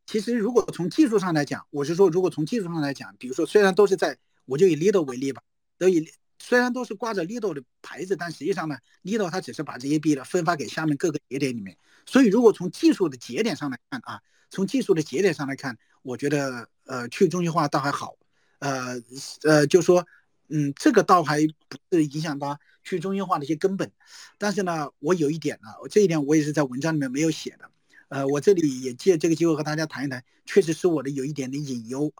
[0.04, 5.42] 其实，如果从技术上来讲，我是说，如果从技术上来讲，比如说，虽然都是在，我就以 Lido 为例吧，
[5.78, 6.06] 都以
[6.44, 14.20] 虽然都是挂着 Lido 的牌子，但实际上呢，Lido 它只是把这些币呢分发给下面各个节点里面，所以如果从技术的节点上来看啊。
[14.50, 18.14] 从技术的节点上来看，我觉得呃去中心化倒还好，
[18.60, 19.02] 呃
[19.42, 20.06] 呃就说
[20.48, 23.90] 嗯这个倒还不是影响到去中心化的一些根本，
[24.38, 27.68] 但是呢我有一点呢，这一点我也是在文章里面没有写的，
[28.10, 32.12] 呃我这里也借这个机会和大家谈一谈，确实是我的有一点的隐忧，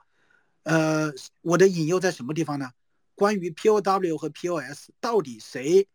[0.65, 2.71] 呃我的隐忧在什么地方呢？
[3.15, 5.89] 关于 POW 和 POS 到底谁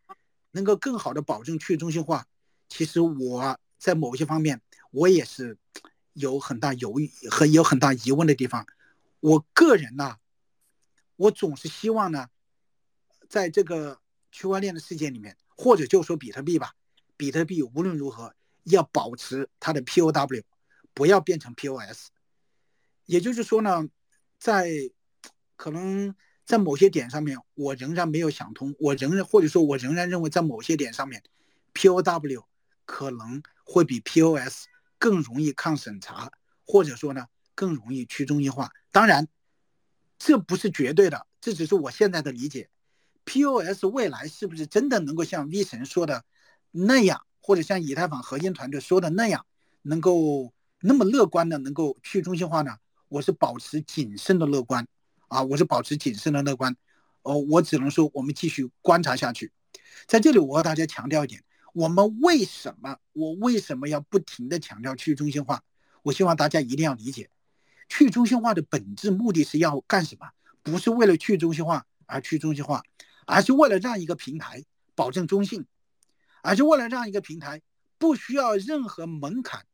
[0.51, 2.25] 能够更好的保证去中心化？
[2.67, 5.57] 其实我在某些方面我也是。
[6.13, 8.65] 有很大犹豫和有很大疑问的地方，
[9.21, 10.17] 我个人呢，
[11.15, 12.27] 我总是希望呢，
[13.29, 16.73] 在这个区块链的世界里面，或者就说比特币吧，
[17.15, 20.43] 比特币无论如何要保持它的 POW，
[20.93, 22.07] 不要变成 POS。
[23.05, 23.87] 也就是说呢，
[24.39, 24.69] 在
[25.55, 26.13] 可能
[26.49, 31.21] 在某些点上面，我仍然没有想通，我仍然或者说我仍然认为在某些点上面
[31.75, 32.43] ，POW
[32.85, 34.65] 可能会比 POS。
[34.97, 36.29] 更容易抗审查，
[36.65, 38.69] 或者说呢，更容易去中心化。
[38.91, 39.29] 当然，
[40.17, 42.69] 这不是绝对的，这只是我现在的理解。
[43.23, 46.25] POS 未来是不是真的能够像 V 神说的
[46.71, 49.45] 那样，或者像以太坊核心团队说的那样，
[49.83, 52.75] 能够那么乐观的能够去中心化呢？
[53.07, 54.85] 我是保持谨慎的乐观
[55.29, 56.75] 啊，我是保持谨慎的乐观。
[57.21, 59.51] 哦，我只能说我们继续观察下去。
[60.07, 61.43] 在这里，我和大家强调一点。
[61.73, 62.97] 我们为什么？
[63.13, 65.63] 我为什么要不停的强调去中心化？
[66.01, 67.29] 我希望大家一定要理解，
[67.87, 70.29] 去中心化的本质目的是要干什么？
[70.63, 72.81] 不是为了去中心化而去中心化，
[73.25, 74.63] 而是为了让一个平台
[74.95, 75.65] 保证中性，
[76.41, 77.61] 而是为了让一个平台，
[77.99, 79.65] 不需要任何门槛，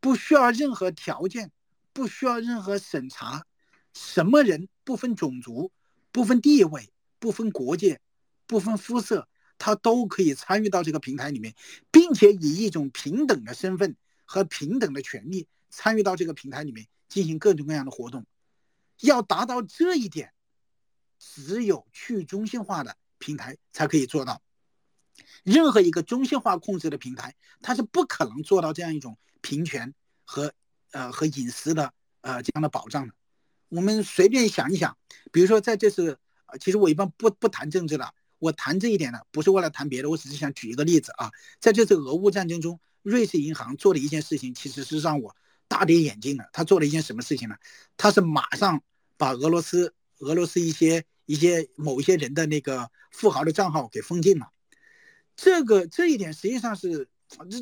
[0.00, 1.52] 不需要任何条件，
[1.92, 3.46] 不需要任何审查，
[3.94, 5.72] 什么人不分种族、
[6.12, 8.00] 不分地位、不分国界、
[8.46, 11.54] 不分肤色，他都可以参与到这个平台里面，
[11.90, 18.24] 并且以一种平等的身份和平等的权利参与到这个平台里面进行各种各样的活动。
[19.00, 20.32] 要达到这一点，
[21.18, 24.42] 只有去中心化的平台才可以做到。
[25.42, 30.52] 任何一个中心化控制的平台，它是不可能做到这样一种平权和
[30.92, 33.14] 呃和隐私的呃这样的保障的。
[33.70, 34.96] 我们随便想一想，
[35.32, 41.30] 比如说在这次，呃，其实我一般不不谈政治了，我谈这一点呢，不是为了谈别的，我只是想举一个例子啊。
[41.58, 45.34] 在这次俄乌战争中，瑞士银行做了一件事情，其实是让我
[45.68, 46.50] 大跌眼镜的。
[46.52, 47.56] 他做了一件什么事情呢？
[47.96, 48.82] 他是马上
[49.16, 54.48] 把俄罗斯俄罗斯一些一些某一些人的那个富豪的账号给封禁了。
[55.36, 57.08] 这个这一点实际上是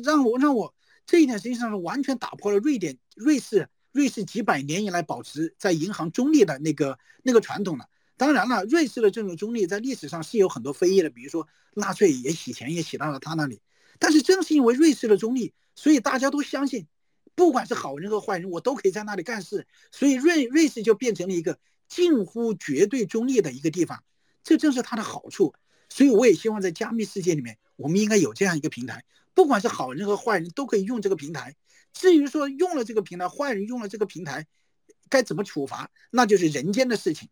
[0.03, 0.73] 让我让我
[1.05, 7.89] 这一点实际上是完全打破了瑞典瑞士瑞士几百年以来保持在银行中立的那个那个传统了。
[8.17, 13.61] 当然了，瑞士的这种中立在历史上是有很多非议的，比如说纳粹也洗钱也洗到了他那里。
[13.97, 16.87] 但是正是因为瑞士的中立，所以大家都相信，
[17.35, 19.65] 不管是好人和坏人，我都可以在那里干事。
[19.91, 24.03] 所以瑞瑞士就变成了一个近乎绝对中立的一个地方，
[24.43, 25.53] 这正是它的好处。
[25.89, 27.57] 所以我也希望在加密世界里面。
[27.77, 31.55] 我们应该有这样一个平台，不管是好人和坏人都可以用这个平台。
[31.93, 34.47] 至于说用了这个平台，坏人用了这个平台，
[35.09, 37.29] 该怎么处罚，那就是人间的事情，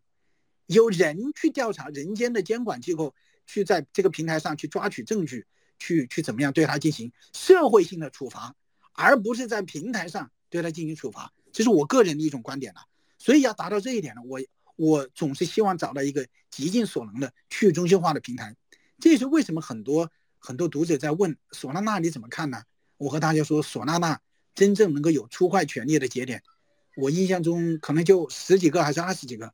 [0.66, 3.14] 由人去调查，人间的监管机构
[3.46, 5.46] 去在这个平台上去抓取证据，
[5.78, 8.54] 去去怎么样对他进行社会性的处罚，
[8.92, 11.32] 而不是在平台上对他进行处罚。
[11.52, 12.80] 这是我个人的一种观点了。
[13.18, 14.40] 所以要达到这一点呢，我
[14.76, 18.54] 我总是希望找到一个极尽所能的去中心化的平台。
[19.00, 20.10] 这也是为什么很多。
[20.40, 22.62] 很多读者在问索纳纳你怎么看呢？
[22.96, 24.20] 我和大家说，索纳纳
[24.58, 26.42] 真正能够有出坏权利的节点，
[26.96, 29.52] 我印象中可能就十几个还是二十几个。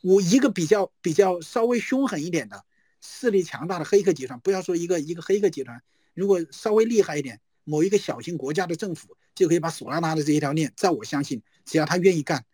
[0.00, 2.64] 我一个比较比较稍微凶狠一点的
[3.00, 5.82] 势力强大的黑客集团，不要说一个一个黑客集团，
[6.14, 12.44] 如果稍微厉害一点，某一个小型国家的政府就可以把索拉拉的这一条链，在我相信，只要他愿意干，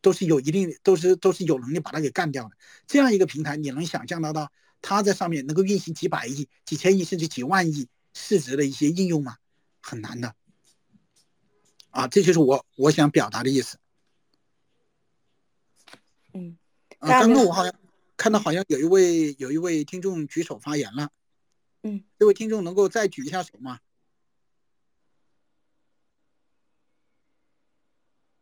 [0.00, 2.50] 都是有一定都是都是有能力把它给干掉的。
[2.86, 4.52] 这样一个平台，你能想象得到？
[4.80, 9.36] 它在上面能够运行几百亿、几千亿甚至几万亿市值的一些应用吗？
[9.80, 10.34] 很难的。
[11.90, 13.78] 啊，这就是我我想表达的意思。
[16.32, 16.58] 嗯。
[16.98, 17.74] 啊，刚刚我好像
[18.16, 21.10] 看到好像有一位有一位听众举手发言了。
[21.82, 22.04] 嗯。
[22.18, 23.80] 这位听众能够再举一下手吗？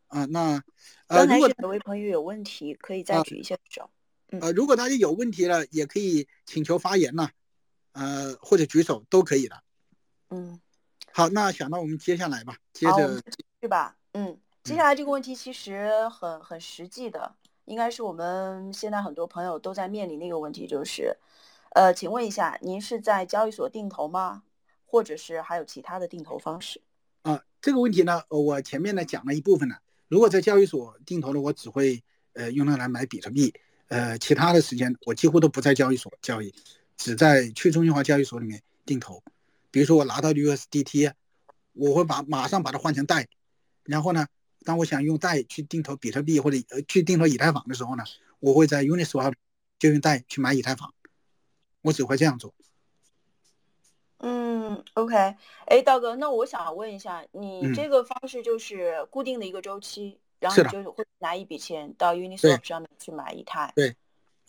[0.08, 0.62] 啊，那
[1.08, 3.90] 呃，如果有位朋友有问题，可以再举一下手。
[4.28, 7.30] 呃，如果大家有问题了，也可以请求发言呢，
[7.92, 9.62] 呃，或者举手都可以的。
[10.30, 10.58] 嗯，
[11.18, 13.96] 好，那想到我们接下来吧，接着继续吧。
[14.12, 21.16] 嗯，接下来这个问题其实很很实际的，应该是我们现在很多朋友都在面临的一个问题，就是，
[21.70, 24.44] 呃，请问一下，您是在交易所定投吗？
[24.86, 26.80] 或者是还有其他的定投方式？
[27.22, 29.76] 啊，这个问题呢，我前面呢讲了一部分了。
[30.06, 32.00] 如果在交易所定投的，我只会
[32.34, 33.52] 呃用它来买比特币。
[33.88, 36.54] 呃，其他的时间我几乎都不在交易所交易，
[36.96, 39.20] 只在去中心化交易所里面定投。
[39.70, 41.12] 比如说我拿到 USDT，
[41.72, 43.28] 我会把马上把它换成贷，
[43.84, 44.26] 然后呢，
[44.64, 48.04] 当我想用贷去定投比特币或者呃去定投以太坊的时候呢，
[48.40, 49.34] 我会在 Uniswap
[49.78, 50.92] 就用贷去买以太坊。
[51.82, 52.52] 我只会这样做。
[54.18, 55.14] 嗯，OK，
[55.66, 60.18] 哎，道哥，那我想问一下，你这个方式就是固定的一个周期？
[60.40, 63.72] 然后你就会拿一笔钱到 Uniswap 上面去买以太。
[63.76, 63.96] 对，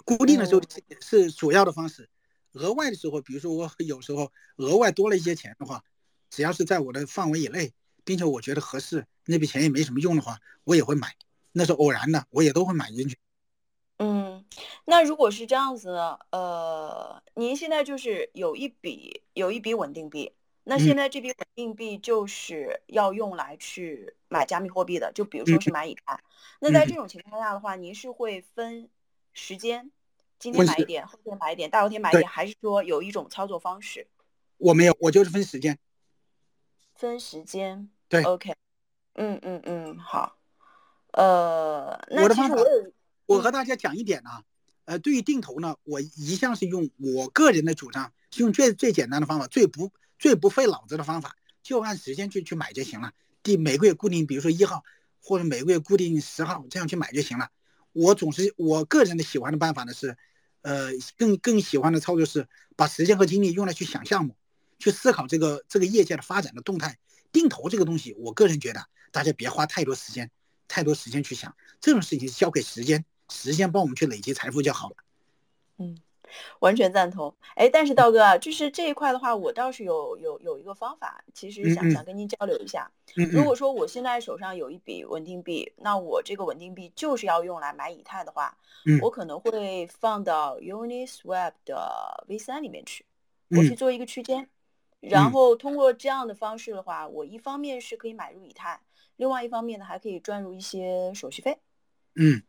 [0.06, 2.10] 固定的周期是主要的方式。
[2.54, 5.84] 额外的时候，比如说我有时候额外多了一些钱的话，
[6.30, 11.16] 只要是在我的范围以内，并且我觉得合适，那笔钱也没什么用的话，我也会买。
[11.52, 13.18] 那是偶然的，我也都会买进去。
[13.98, 14.46] 嗯，
[14.86, 16.18] 那如果是这样子呢？
[16.32, 20.32] 呃，您现在就是有一笔有一笔稳定币。
[20.64, 26.24] 那现在这笔稳定币就是要用来去买加密货币的，就比如说是买以太。
[26.60, 28.88] 那在这种情况下的话，您是会分
[29.34, 29.90] 时间，
[30.40, 34.08] 今天买一点，后天买一点，大后天买一点，还是说有一种操作方式？
[34.58, 35.78] 我没有，我就是分时间。
[36.96, 37.90] 分时间。
[38.08, 38.24] 对。
[38.24, 38.56] OK。
[39.16, 40.38] 嗯嗯嗯，好。
[41.12, 42.94] 呃，那其实我有，
[43.26, 44.44] 我和大家讲一点啊，
[44.86, 49.92] 呃，对于定投呢，我一向是用我个人的主张，是用最最简单的方法，最不。
[50.22, 53.14] 最不费脑子的方法，就按时间去去买就行了。
[53.42, 54.84] 第每个月固定，比如说一号，
[55.22, 57.48] 或者每个月固定十号，这样去买就行了。
[57.94, 60.18] 我总是我个人的喜欢的办法呢是，
[60.62, 64.36] 呃，更更喜欢的操作是把时间和精力用来去想项目，
[64.78, 66.98] 去思考这个这个业界的发展的动态。
[67.32, 70.32] 定投这个东西，我个人觉得大家别花太多时间，
[70.68, 74.96] 太多时间去想这种事情，交给时间，时间帮我们去累积财富就好了。
[75.78, 75.98] 嗯。
[76.60, 82.92] 完全赞同，哎，但是道哥啊，就是这一块的话，我倒是有有有一个方法，其实想想跟您交流一下。
[83.32, 88.58] 如果说我现在手上有一笔稳定币，那我这个稳定币就是要用来买以太的话，
[89.02, 93.06] 我可能会放到 Uniswap 的 V3 里面去，
[93.50, 94.48] 我去做一个区间，
[95.00, 98.80] 然后通过这样的方式的话，我一方面是可以买入以太，
[99.16, 101.58] 另外一方面呢还可以赚入一些手续费。
[102.16, 102.44] 嗯，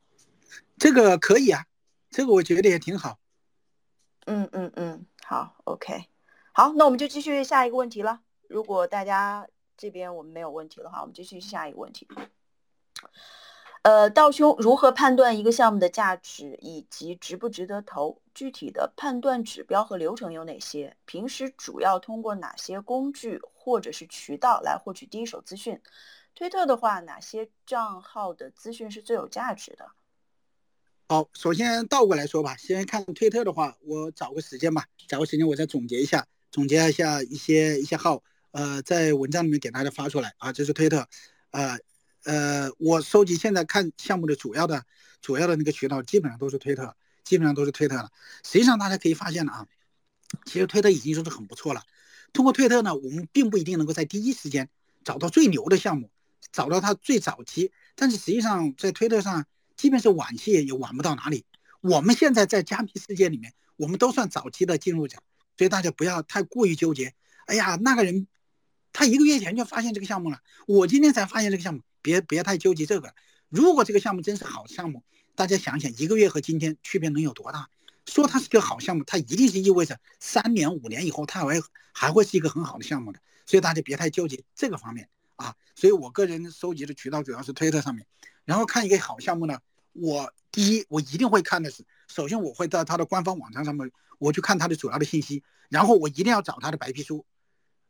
[0.78, 1.64] 这个可以啊，
[2.11, 3.18] 这个我觉得也挺好。
[4.33, 6.07] 嗯嗯嗯，好，OK，
[6.53, 8.20] 好，那我们就继续下一个问题了。
[8.49, 9.45] 如果大家
[9.76, 12.07] 这边我们没有问题的话，我们继续下一个问题。
[13.83, 18.22] 呃，道兄如何判断一个项目的价值以及值不值得投？
[18.33, 20.97] 具体的判断指标和流程有哪些？
[21.07, 25.83] 平时主要通过哪些工具或者是渠道来获取第一手资讯？
[26.37, 29.91] 推特的话，哪些账号的资讯是最有价值的？
[31.11, 32.56] 好，首先倒过来说吧。
[32.56, 40.52] 先看推特的话，我找个时间吧，找个时间我再总结一下，总结一下一些一些号，呃，在文章里面给大家发出来啊。
[40.52, 41.08] 这是推特，
[41.50, 41.76] 呃
[42.22, 44.84] 呃，我收集现在看项目的主要的
[45.20, 46.94] 主要的那个渠道，基本上都是推特，
[47.24, 48.08] 基本上都是推特了。
[48.44, 49.66] 实际上大家可以发现了啊，
[50.46, 51.82] 其实推特已经说是很不错了。
[52.32, 54.68] 通过推特呢，我们并不一定能够在第一时间
[55.02, 56.08] 找到最牛的项目，
[56.52, 59.44] 找到它最早期，但是实际上在推特上。
[59.81, 61.47] 即便是晚期也晚不到哪里。
[61.81, 65.16] 我们现在在加密世界里面，我们都算早期的进入者，
[65.57, 67.14] 所以大家不要太过于纠结。
[67.47, 68.26] 哎呀，那个人
[68.93, 73.14] 他一个月前就发现这个项目了，我今天才发现这个项目，别别太纠结这个。
[73.49, 75.03] 如果这个项目真是好项目，
[75.35, 77.70] 大家想想，一个月和今天区别能有多大？
[78.05, 81.59] 说它是个好项目，它一定是意味着三年五年以后它还
[81.95, 83.20] 还会是一个很好的项目的。
[83.47, 85.57] 所以大家别太纠结这个方面啊。
[85.74, 88.07] 所以我个人收集的渠道主要是推特上面，
[88.45, 89.59] 然后看一个好项目呢。
[89.93, 97.24] 我第一，我一定会看的是，首先我会到他的官方网站上面，我去看他的主要的信息，然后我一定要找他的白皮书，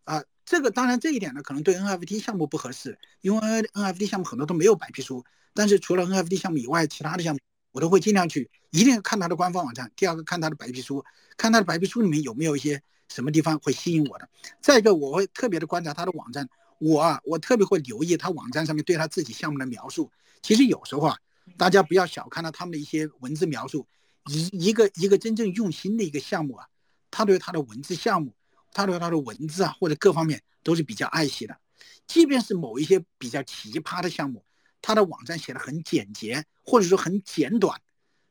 [0.04, 5.24] 啊，这个当然这一点呢，可能对 NFT 项目不合适，因为 NFT 项目很多都没有白皮书，
[5.54, 7.40] 但是除了 NFT 项目以外，其他的项目
[7.72, 9.92] 我都会尽量去，一定看他的官方网站。
[9.94, 11.04] 第二个看他的白皮书，
[11.36, 14.28] 看他的白皮书里面有没有一些什么地方会吸引我的。
[14.60, 16.48] 再一个，我会特别的观察他的网站，
[16.78, 20.10] 我啊，我特别会留意他网站上面对他自己项目的描述。
[20.42, 21.18] 其实有时候啊。
[21.56, 23.86] 大家不要小看了他们的一些文字描述，
[24.26, 26.66] 一一个一个真正用心的一个项目啊，
[27.10, 28.34] 他对他的文字项目，
[28.72, 31.58] 他对他的文字啊或者各方面都是比较爱惜的。
[32.06, 34.44] 即便是某一些比较奇葩的项目，
[34.82, 37.80] 他的网站写的很简洁或者说很简短，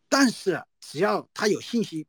[0.10, 2.08] 但是只要他有信息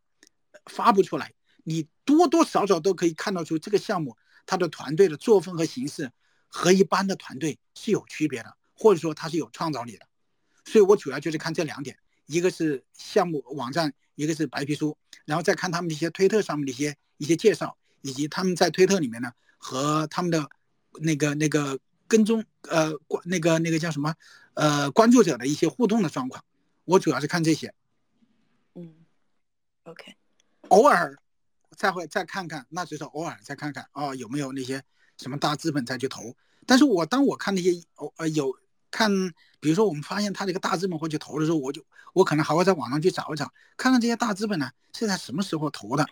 [0.67, 1.33] 发布出来，
[1.65, 6.11] 你多多少少都可以看到出这个项目他的团队的作风和形式
[6.49, 10.07] 和一般的团队是有区别的，或者说他是有创造力的。
[10.71, 20.49] 所以我主要就是看这两点，一个是项目网站，一个是白皮书，然后再看他们的一些推特上面的一些一些介绍，以及他们在推特里面呢和他们的
[21.01, 24.15] 那个那个跟踪呃关那个那个叫什么
[24.55, 26.45] 呃关注者的一些互动的状况，
[26.85, 27.75] 我主要是看这些。
[28.77, 28.95] 嗯
[29.83, 30.15] ，OK，
[30.69, 31.19] 偶尔
[31.77, 34.81] 再会再看看，那只是偶尔再看看哦有没有那些
[35.17, 38.57] 什么大资本再去投，但是我当我看那些哦呃有。
[38.91, 39.11] 看，
[39.61, 46.07] 比如说我们发现他这个大资本会去投的时候，我就我可能还会在网上去找一找，看看这些大资本呢是在什么时候投的，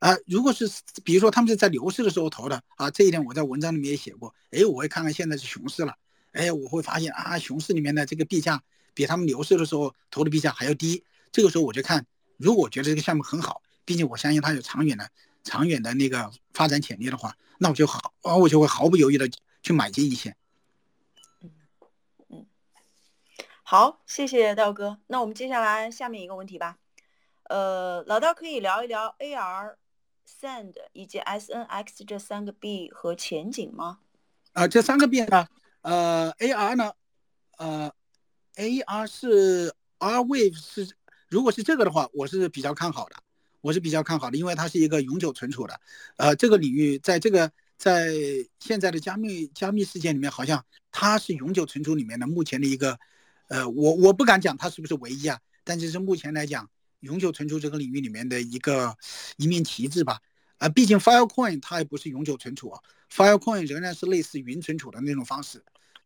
[0.00, 0.68] 啊，如果是
[1.04, 5.94] 比如说他们是在牛市的时候投的啊，这一点我在文章里面也写过，哎，我会看看现在是熊市了，
[6.32, 8.62] 哎，我会发现啊，熊市里面的这个币价
[8.94, 12.04] 比他们牛市的时候投的币价还要低，这个时候我就看，
[12.36, 15.08] 如果觉得这个项目很好，并且我相信它有长远的
[15.44, 19.30] 长远的那个发展潜力的话，那我就好，啊，我就会毫不犹豫的
[19.62, 20.34] 去买进一些。
[23.70, 24.98] 好，谢谢道哥。
[25.08, 26.78] 那我们接下来下面一个问题吧。
[27.50, 29.74] 呃，老道可以聊一聊 AR、
[30.26, 33.98] Sand 以及 SNX 这三个币和前景吗？
[34.54, 35.46] 啊，这三个币呢？
[35.82, 36.92] 呃，AR 呢？
[37.58, 37.92] 呃
[38.56, 40.96] ，AR 是 R Wave 是，
[41.28, 43.16] 如果是这个的话，我是比较看好的。
[43.60, 45.78] 我是比较看好的，因为它是一个永久存储的。
[46.16, 48.14] 呃，这个领域在这个在
[48.60, 52.98] 现在的加密加密世界里面，好像它是永久存储里面的目前的一个。
[53.48, 56.68] 呃，我我不敢讲它是不是唯一啊，但是是目前来讲，
[57.00, 58.96] 永久存储这个领域里面的一个
[59.36, 60.18] 一面旗帜吧。
[60.58, 62.80] 啊，毕竟 Filecoin 它也不是永久存储啊
[63.12, 65.62] ，Filecoin 仍然是类似云存储的那种方式，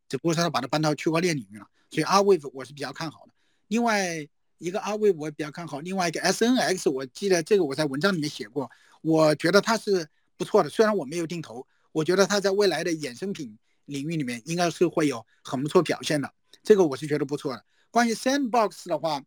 [0.09, 1.67] 只不过它把它搬到区块链领域了。
[1.91, 3.33] 所以 Rwave 我是比较看好的。
[3.69, 4.29] 另外
[4.59, 8.71] 一个 Rwave 我也比较看好，另外一个 S N X，我记得这个我在文章里面写过，
[9.01, 16.31] 我觉得它是不错的，虽然我没有定投，我觉得它在未来的衍生品领域里面应该是会有很不错表现的，
[16.63, 17.65] 这个我是觉得不错的。
[17.91, 19.23] 关于 Sandbox 的话，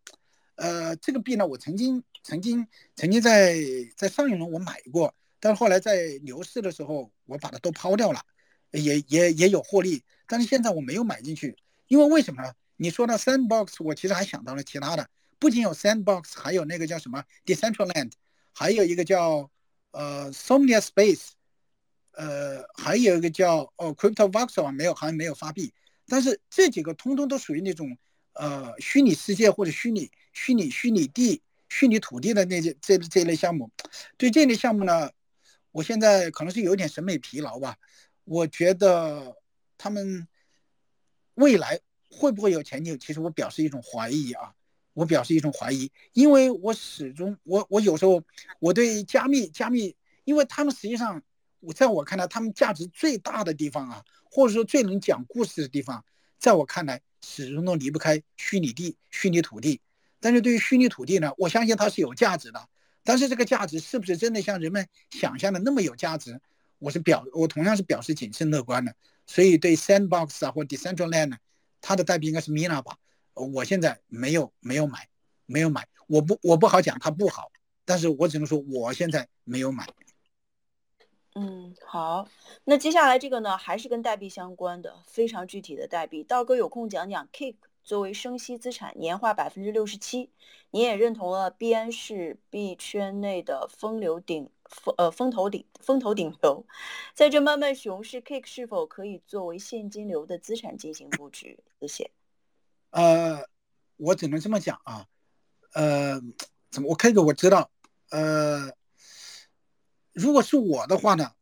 [0.55, 3.55] 呃，这个币呢，我曾经曾经曾经在
[3.95, 8.21] 在上一轮我买过，但是后来在牛市的时候我把它都抛掉了，
[8.71, 11.55] 也也也有获利，但是现在我没有买进去，
[11.87, 12.53] 因为为什么呢？
[12.77, 15.07] 你说到 Sandbox，我其实还想到了其他的，
[15.39, 18.11] 不仅有 Sandbox，还有那个叫什么 Decentraland，
[18.51, 19.49] 还有一个叫
[19.91, 21.29] 呃 Somnia Space，
[22.11, 25.73] 呃，还有一个叫哦 CryptoVoxel 没有，好像没有发币，
[26.07, 27.97] 但是这几个通通都属于那种
[28.33, 33.69] 呃虚拟世界或者虚拟虚拟虚拟地、虚拟土地的那些这这类项目，
[34.17, 35.09] 对这类项目呢，
[35.71, 37.77] 我现在可能是有点审美疲劳吧，
[38.23, 39.35] 我觉得
[39.77, 40.27] 他们
[41.35, 41.79] 未来。
[42.17, 42.97] 会不会有前景？
[42.97, 44.53] 其实我表示一种怀疑啊，
[44.93, 48.23] 我表示一种怀疑，因为我始终我我有时候
[48.59, 49.93] 我对加密加密，
[50.23, 51.21] 因为他们实际上
[51.59, 56.03] 我在我看来，他们价值最大的地方啊，或者说最能讲故事的地方，
[56.37, 59.81] 在我看来始终都离不开虚拟地、虚拟土地。
[60.19, 62.67] 但是对于虚拟土地呢，我相信它是有价值的，
[63.03, 66.39] 但是这个价值是不是真的像人们想象的那么有价值？
[66.79, 68.95] 我是表我同样是表示谨慎乐观的。
[69.27, 71.37] 所以对 Sandbox 啊或 Decentraland 呢？
[71.81, 72.97] 它的代币应该是 Mina 吧？
[73.33, 75.07] 我现在没有没有买，
[75.45, 77.51] 没有买，我不我不好讲它不好，
[77.85, 79.87] 但是我只能说我现在没有买。
[81.37, 82.29] 嗯，好，
[82.63, 86.23] 那接下来这个呢，还是跟代币相关的，非常具体的代币。
[86.23, 90.29] 道哥有空讲讲 Cake 作为生息资产，年化百分之六十七，
[90.71, 96.65] 你也认同了币安是币圈内的风流顶风呃风头顶风头顶流，
[97.13, 101.59] 在这漫漫熊市，Cake 是否可以作为现金流的资产进行布局？
[101.81, 102.11] 谢谢。
[102.91, 103.43] 呃，
[103.97, 105.05] 我只能这么讲啊，
[105.73, 106.21] 呃，
[106.71, 107.69] 怎么我 Cake 我知道，
[108.11, 108.71] 呃，
[110.15, 111.33] 如果是我的话呢，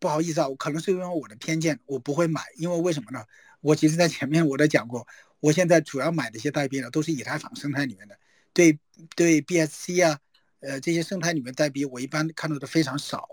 [0.00, 3.24] 不好意思啊，我可能是因为我的偏见，我不会买，因为为什么呢？
[3.60, 5.06] 我其实在前面我都讲过，
[5.38, 8.18] 我现在主要买的一些代币呢，都是以太坊生态里面的，
[8.52, 8.78] 对
[9.14, 10.18] 对 BSC 啊。
[10.60, 13.28] 呃，这些生态里面代币我一般看到的非常少，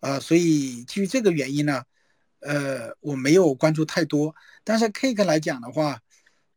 [0.00, 1.84] 呃，所以基于这个原因呢，
[2.40, 4.34] 呃，我没有关注太多。
[4.64, 6.02] 但是 Cake 来讲的话，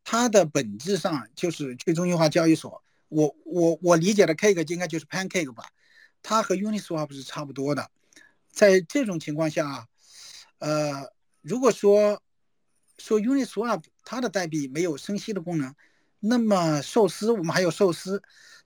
[0.03, 2.83] 它的本质上就是去中心化交易所。
[3.07, 5.63] 我我我理解的 Cake 应该就是 Pancake 吧，
[6.21, 7.89] 它和 Uniswap 是差不多的。
[8.51, 9.87] 在这种情况下啊，
[10.59, 12.21] 呃，如果说
[12.97, 15.73] 说 Uniswap 它的代币没有生息的功能，
[16.19, 18.21] 那么寿司我们还有寿司，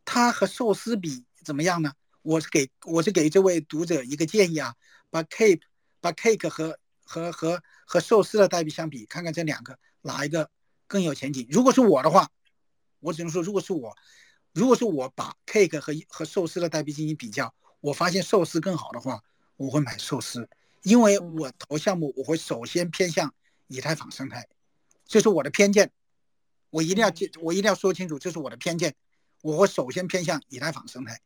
[0.06, 1.26] 它和寿司比。
[1.44, 1.92] 怎么样呢？
[2.22, 4.74] 我是给我是给这位读者一个建议啊，
[5.10, 5.60] 把 Cake
[6.00, 10.50] 把 Cake 和和和和寿司的代币相比，看看这两个哪一个
[10.88, 11.46] 更有前景。
[11.52, 12.32] 如果是我的话，
[13.02, 13.94] 我只能说，如果是我，
[14.54, 19.24] 如果是我把 Cake 和和寿司的代币进行比较，我发现寿司更好的话，
[19.58, 20.48] 我会买寿司，
[20.84, 23.34] 因为我投项目我会首先偏向
[23.68, 24.48] 以太坊生态，
[25.06, 25.92] 这是我的偏见，
[26.70, 28.94] 我一定要记，我一定要说清楚，这是我的偏见，
[29.42, 31.20] 我会首先偏向以太坊生态。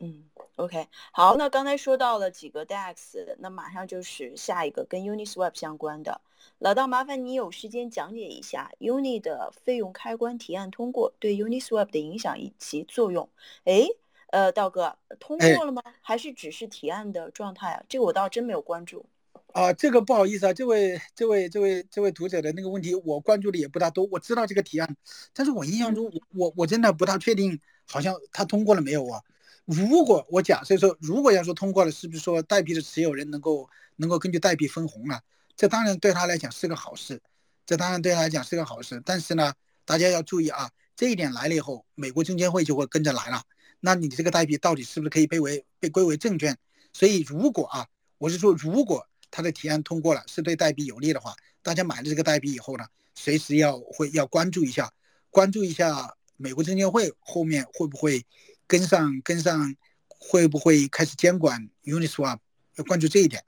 [0.00, 0.24] 嗯
[0.56, 6.20] ，OK，好，那刚才说到了几个 DEX，那马上就是下一个跟 Uniswap 相关的。
[6.58, 13.28] 老道，麻烦你有时间讲解一下 Uni 的费用开关提案通过对 Uniswap 的影响以及作用。
[13.64, 13.86] 哎，
[14.28, 15.82] 呃，道哥，通过了吗？
[16.00, 17.82] 还是只是提案的状态啊？
[17.88, 19.04] 这个我倒真没有关注。
[19.52, 24.06] 啊，这个不好意思啊，这位这位这位这位读者的那个问题，我关注的也不大多。
[24.10, 24.96] 我知道这个提案，
[25.32, 29.22] 但是我印象中，我我真的不大确定，好像他通过了没有啊？
[29.64, 35.22] 如果我假设说，如果要说通过了，是不是说代币的持有人能够能够根据代币分红啊？
[35.56, 37.22] 这当然对他来讲是个好事，
[37.64, 39.00] 这当然对他来讲是个好事。
[39.06, 39.54] 但是呢，
[39.86, 43.42] 大家要注意啊，这一点来了以后，美国证监会就会跟着来了。
[43.80, 46.58] 那你这个代币到底是不是可以被为被归为证券？
[46.92, 47.86] 所以如果啊，
[48.18, 52.84] 我是说，如果他的提案通过了，是对代币有利的话，大家买了这个代币以后呢，
[53.14, 54.92] 随时要会要关注一下，
[55.30, 58.26] 关注一下美国证监会后面会不会。
[58.74, 59.76] 跟上跟上，
[60.08, 62.38] 会不会开始监管 Uniswap？
[62.74, 63.44] 要关注这一点。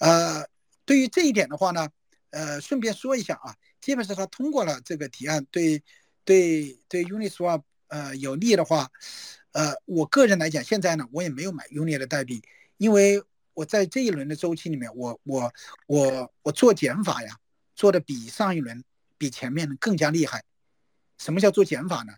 [0.00, 0.46] 呃，
[0.84, 1.88] 对于这一点的话呢，
[2.28, 5.82] 呃，顺便说一下啊，基本上他通过了这个提案，对
[6.26, 8.90] 对对 Uniswap 呃有利的话，
[9.52, 12.42] 呃，我个人来讲，现在呢，我也没有买 Uni 的代币，
[12.76, 13.22] 因为
[13.54, 15.50] 我在这一轮的周期里面，我我
[15.86, 17.34] 我我做减法呀，
[17.74, 18.84] 做的比上一轮
[19.16, 20.44] 比前面更加厉害。
[21.16, 22.12] 什么叫做减法呢？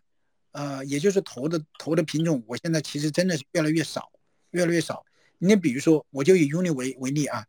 [0.59, 4.11] 呃，也就是投的投的品种，我现在其实真的是越来越少，
[4.51, 5.05] 越来越少。
[5.39, 7.47] 你比如说，我就以 Uni 为为例啊，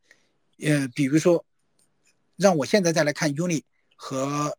[0.59, 1.43] 呃，比如说，
[2.35, 3.63] 让我现在再来看 Uni
[3.95, 4.55] 和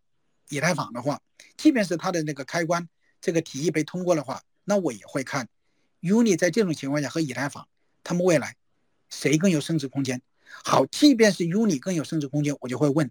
[0.48, 1.20] 以太坊的话，
[1.57, 2.88] 即便是它的那个开关
[3.20, 5.46] 这个提议被通过的话，那我也会看
[6.01, 7.68] ，Uni 在这种情况下和以太坊，
[8.03, 8.57] 他们未来
[9.09, 10.20] 谁更有升值空间？
[10.64, 13.09] 好，即便是 Uni 更有升值空间，我就会问，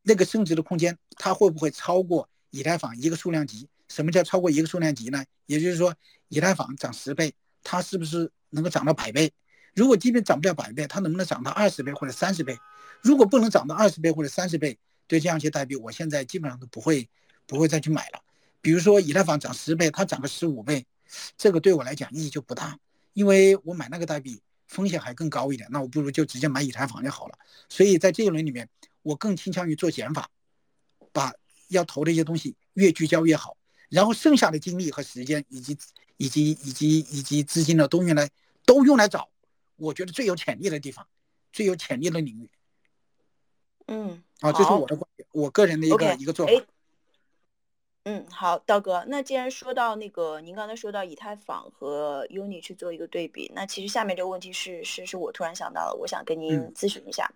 [0.00, 3.68] 那个升值的空间它会不会超过以太坊一个数量级？
[3.92, 5.22] 什么叫超过一个数量级呢？
[5.44, 5.94] 也就是说，
[6.28, 9.30] 以太坊涨十倍，它是不是能够涨到百倍？
[9.74, 12.56] 如果即便涨不了百倍，它能不能涨到二十倍或者三十倍？
[13.02, 17.06] 如果不能涨到二十倍或者三十倍，对这样一些代币，我现在基本上都不会
[17.46, 18.20] 不会再去买了。
[18.62, 20.86] 比如说以太坊涨十倍，它涨个十五倍，
[21.36, 22.78] 这个对我来讲意义就不大，
[23.12, 27.38] 因为我买那个代币风险还更高一点，那我不如就直接买以太坊就好了。
[27.68, 28.66] 所以在这一轮里面，
[29.02, 30.30] 我更倾向于做减法，
[31.12, 31.30] 把
[31.68, 33.54] 要投的一些东西越聚焦越好。
[33.92, 35.76] 然后剩下的精力和时间，以及
[36.16, 38.30] 以及以及以及资金呢，都用来
[38.64, 39.28] 都用来找
[39.76, 41.06] 我觉得最有潜力的地方，
[41.52, 42.50] 最有潜力的领域。
[43.88, 46.52] 嗯，啊，这是我的观点，我个人的一个一个做法。
[48.04, 57.30] 嗯，好，道哥，那既然说到那个，您刚才说到以太坊和 Uni 去做一个对比，那其实下面这个问题是是是我突然想到了，我想跟您咨询一下。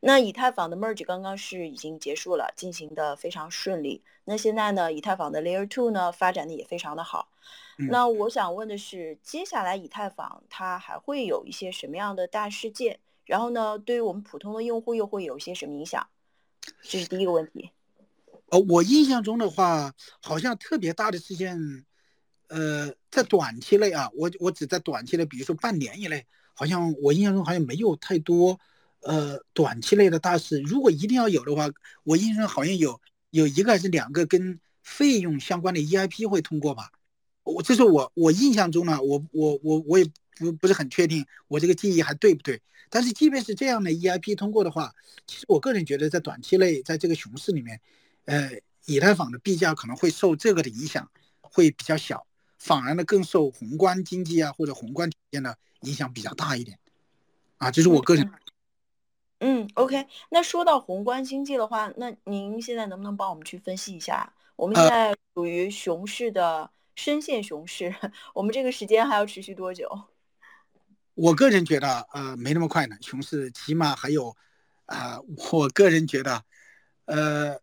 [0.00, 4.02] 那以太坊的 merge 刚刚是已经结束了，进行的非常顺利。
[4.24, 7.28] 那现在呢，以太坊的 Layer Two 呢发展的也非常的好。
[7.76, 13.00] 那我想问的是，接下来以太坊它还会有一些什么样的大事件？
[13.24, 16.06] 然后呢，对于我们普通的用户又会有一些什么影响？
[16.82, 17.70] 这是第一个问题。
[18.50, 21.84] 呃，我印象中的话，好像特别大的事件，
[22.48, 28.60] 呃，在短期内啊，我我只在短期内，比如说半年以内，好像我印象中好像没有太多。
[29.04, 31.68] 呃，短期内的大事，如果一定要有的话，
[32.04, 32.98] 我印象好像有
[33.30, 36.90] 有一个还是两个跟费用相关的 EIP 会通过吧。
[37.42, 40.04] 我这是我我印象中呢，我我我我也
[40.38, 42.62] 不不是很确定，我这个记忆还对不对？
[42.88, 44.94] 但是即便是这样的 EIP 通过的话，
[45.26, 47.78] 其实我个人觉得在短期内，在这个熊市里面，
[48.24, 48.52] 呃，
[48.86, 51.10] 以太坊的币价可能会受这个的影响
[51.42, 52.26] 会比较小，
[52.58, 56.78] 反而呢更受宏观经济啊或者宏观体验的影响比较大一点。
[57.58, 58.30] 啊，这是我个人。
[59.46, 60.06] 嗯，OK。
[60.30, 64.32] 那说到宏观经济的话，那您现在能不能帮我们去分析一下？
[64.56, 67.94] 我们现在属于熊市的深陷熊市，
[68.32, 69.86] 我们这个时间还要持续多久？
[71.14, 72.96] 我个人觉得，呃，没那么快呢。
[73.02, 74.34] 熊市起码还有，
[74.86, 75.20] 啊，
[75.52, 76.42] 我个人觉得，
[77.04, 77.60] 呃，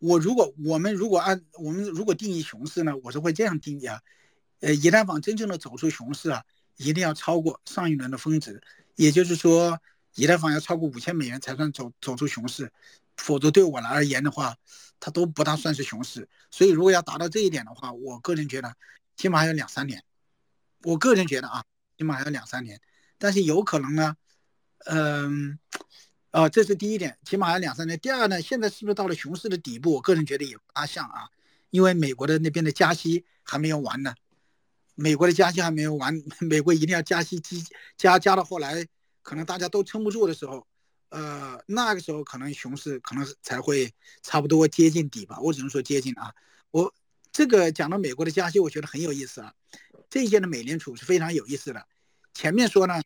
[0.00, 4.00] 我如果我们如果按我们如果定义熊市呢，我是会这样定义啊，
[4.62, 6.42] 呃，以太坊真正的走出熊市啊，
[6.76, 8.60] 一定要超过上一轮的峰值，
[8.96, 9.78] 也就是说。
[10.14, 12.72] 以太坊要超过五千美元才算走走出熊市，
[13.16, 14.56] 否则对我来而言的话，
[14.98, 16.28] 它都不大算是熊市。
[16.50, 18.74] 所以如果要达到这一点的话，我个人觉得
[19.16, 20.02] 起码还有两三年。
[20.82, 21.64] 我个人觉得啊，
[21.96, 22.80] 起码还有两三年。
[23.18, 24.16] 但是有可能呢，
[24.86, 25.58] 嗯，
[26.30, 27.98] 啊，这是第一点，起码还有两三年。
[27.98, 29.92] 第二呢，现在是不是到了熊市的底部？
[29.92, 31.28] 我个人觉得也不大像啊，
[31.70, 34.14] 因为美国的那边的加息还没有完呢。
[34.94, 37.40] 美国的加息还没有完，美国一定要加息，
[37.96, 38.86] 加加到后来。
[39.30, 40.66] 可能大家都撑不住的时候，
[41.10, 45.38] 呃，那个时候可能熊市可能才会差不多接近底吧。
[45.40, 46.34] 我只能说接近啊。
[46.72, 46.92] 我
[47.30, 49.54] 这个讲到美国的加息，我觉得很有意思啊。
[50.08, 51.86] 这一届的美联储是非常有意思的。
[52.34, 53.00] 前面说呢，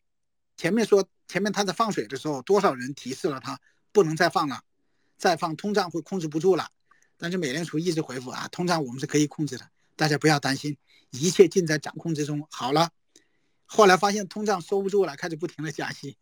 [0.57, 3.59] 前面说前面他在放水的时候，多少人提示了他
[3.91, 4.63] 不能再放了，
[5.19, 6.71] 再放通胀会控制不住了。
[7.17, 10.75] 但是美联储一直回复啊，通胀我们是可以控制的，大家不要担心，
[11.11, 12.47] 一切尽在掌控之中。
[12.49, 12.89] 好了。
[13.65, 16.17] 后来发现通胀收不住了，开始不停的加息。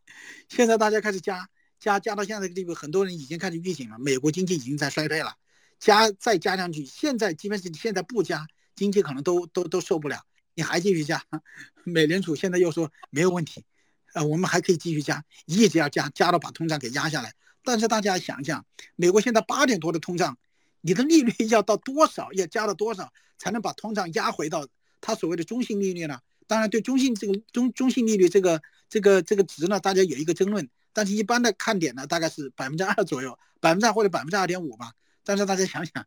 [0.49, 5.35] 现在大家开始加加加到现在这个地步，很多人已经开始预警了，美国经济已经在衰退了。
[5.79, 10.21] 加再加上去，现在即便是现在不加，经济可能都都都受不了。
[10.55, 11.21] 你还继续加，
[11.83, 13.65] 美联储现在又说没有问题，
[14.13, 17.33] 呃，我们还可以继续加，一直要加，加到把通胀给压下来。
[17.63, 18.65] 但是大家想想，
[18.95, 20.37] 美国现在八点多的通胀，
[20.79, 24.67] 你的利率要到多少，要加到多少才能把通胀压回到
[25.01, 26.19] 它所谓的中性利率呢？
[26.47, 30.69] 当然，对中性这个中中性利率这个这个这个值呢，大家有一个争论。
[30.95, 34.93] 但是，一般的看点呢，大概是百分之二左右，百分之二或者百分之二点五吧。
[35.23, 36.05] 但是大家想想，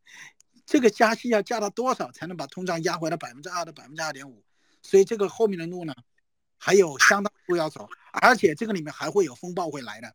[0.65, 4.45] 这个加息要加到多少才能把通胀压回到百分之二到百分之二点五？
[4.83, 5.93] 所以这个后面的路呢，
[6.59, 10.15] 还有相当路要走，而且这个里面还会有风暴会来的，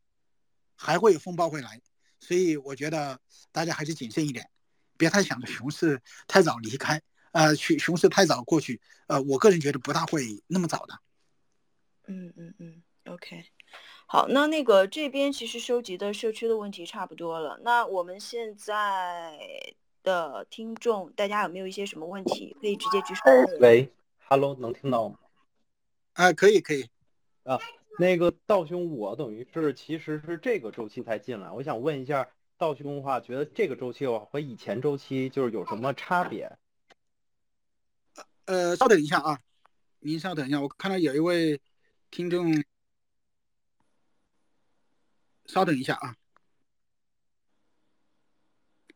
[0.77, 1.81] 还会有风暴会来。
[2.21, 3.19] 所以我觉得
[3.51, 4.47] 大家还是谨慎一点，
[4.95, 7.01] 别太想着熊市太早离开。
[7.31, 10.93] 呃，熊熊市太早过去，呃，我个人觉得不大会那么早的。
[12.07, 13.45] 嗯嗯嗯，OK，
[14.05, 17.59] 好，那那个这边其实收集的社区的问题差不多了。
[17.63, 19.37] 那我们现在
[20.03, 23.21] 的听众，大家有没有一些什么问题可以直接举手？
[23.59, 23.89] 喂
[24.27, 25.17] ，Hello，能听到吗？
[26.13, 26.89] 啊，可以可以。
[27.43, 27.57] 啊，
[27.97, 32.27] 那个道兄，我等于是其实是这个周期才进来，我想问一下。
[32.57, 36.47] 道兄的话，觉得这个周期的话和以前周期就是有什么差别？
[38.45, 39.39] 呃，稍等一下啊，
[39.99, 41.61] 您稍等一下，我看到有一位
[42.09, 42.63] 听众，
[45.45, 46.15] 稍等一下啊。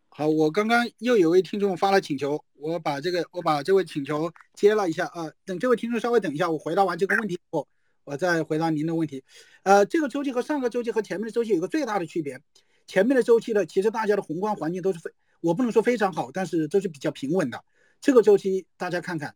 [0.10, 5.30] 好，我刚刚又有位听众发了请求，我把这个我把这位请求接了一下啊。
[5.46, 7.68] 等这位听众稍微等一下，我回答完这个问题后，
[8.06, 9.24] 我再回答您的问题。
[9.64, 12.42] 呃，这个周期和上个周期和前面的周期有个最大的区别，
[12.88, 17.64] 前面的周期呢，其实大家的宏观环境都是非，我不能说非常好，但是都是比较平稳的。
[18.06, 19.34] 这个周期大家看看，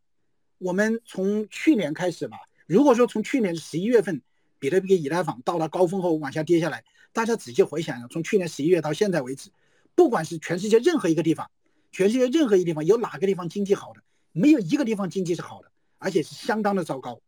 [0.60, 4.22] 我们从去年开始吧，如果说从去年十一月份
[4.60, 9.50] 比特币以太坊到了高峰后往下跌下来，大家仔细回想一下，从去年十一月到现在为止。
[9.96, 11.50] 不管是全世界任何一个地方，
[11.92, 14.04] 全世界任何一个地方有哪个地方经济好的？
[14.34, 17.20] 没有一个地方经济是好的，而且是相当的糟糕，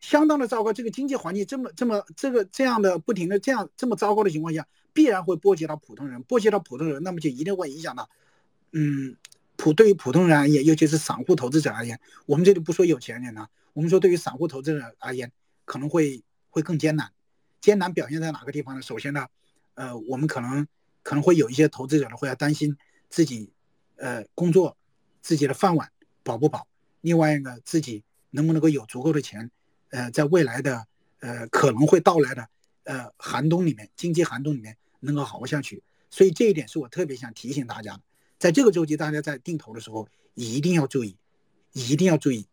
[0.00, 0.72] 相当的糟糕。
[0.72, 8.10] 这个经济环境这么这么这个这样的不停的这样这么糟糕的情况下，必然会波及到普通人，波及到普通人，那么就一定会影响到，
[8.72, 9.16] 嗯，
[9.56, 15.32] 普对于普通人而言，尤其是散户投资者而言，我们这里不说有钱人呢，我们说对于散户投资者而言，
[15.64, 17.10] 可能会会更艰难。
[17.60, 18.82] 艰难表现在哪个地方呢？
[18.82, 19.26] 首先呢，
[19.74, 20.66] 呃，我们可能。
[21.04, 22.78] 可能会有一些投资者呢，会要担心
[23.10, 23.52] 自己，
[23.96, 24.74] 呃，工作，
[25.20, 25.92] 自己的饭碗
[26.22, 26.66] 保不保？
[27.02, 29.50] 另外一个，自己能不能够有足够的钱，
[29.90, 30.86] 呃，在未来的，
[31.20, 32.48] 呃，可能会到来的，
[32.84, 35.82] 呃，寒冬里面，经济寒冬里面能够活下去。
[36.08, 38.00] 所以这一点是我特别想提醒大家的，
[38.38, 41.16] 在这个周期，大家在定投的时候一定要注意，
[41.72, 42.46] 一定要注意。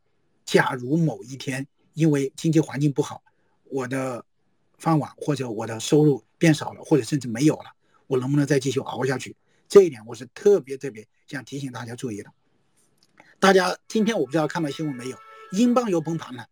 [0.46, 3.24] 假如某一天因为经济环境不好，
[3.66, 4.26] 我的
[4.78, 7.74] 饭碗或者我的收入变少了，或者甚至没有了。
[8.08, 9.36] 我能不能再继续熬下去？
[9.70, 12.32] 这一点我是特别特别想提醒大家注意的。
[13.40, 15.18] 大家今天我不知道看到新闻没有？
[15.52, 16.48] 英镑又崩盘了，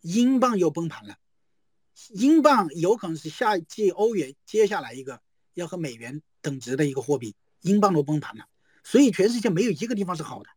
[0.00, 1.16] 英镑又崩盘了，
[2.10, 5.20] 英镑有可能是下一季欧元接下来一个
[5.54, 8.48] 要和美元等值的一个货币，英镑都崩盘了，
[8.84, 10.50] 所以全世界没有一个地方是好的。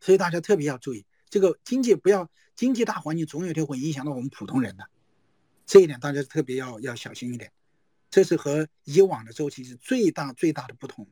[0.00, 4.88] 所以大家特别要注意，这个经济不要经济大环境总有一天会影响到我们普通人的，
[5.66, 7.52] 这一点大家特别要要小心一点。
[8.08, 11.08] 这是和以往的周期是最大最大的不同，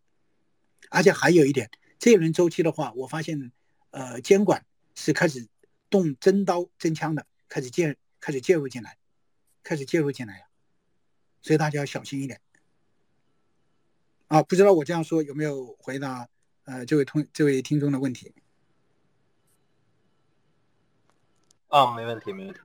[0.90, 3.52] 而且还有一点，这一轮周期的话，我发现，
[3.90, 5.48] 呃，监管是开始
[5.90, 8.96] 动真刀真枪的，开始介开始介入进来，
[9.62, 10.46] 开始介入进来了，
[11.42, 12.40] 所以大家要小心一点。
[14.35, 16.28] 啊，不知道我这样说有没有回答
[16.64, 18.35] 呃这位同这位听众的问题？
[21.68, 22.59] 啊，没问题，没问题。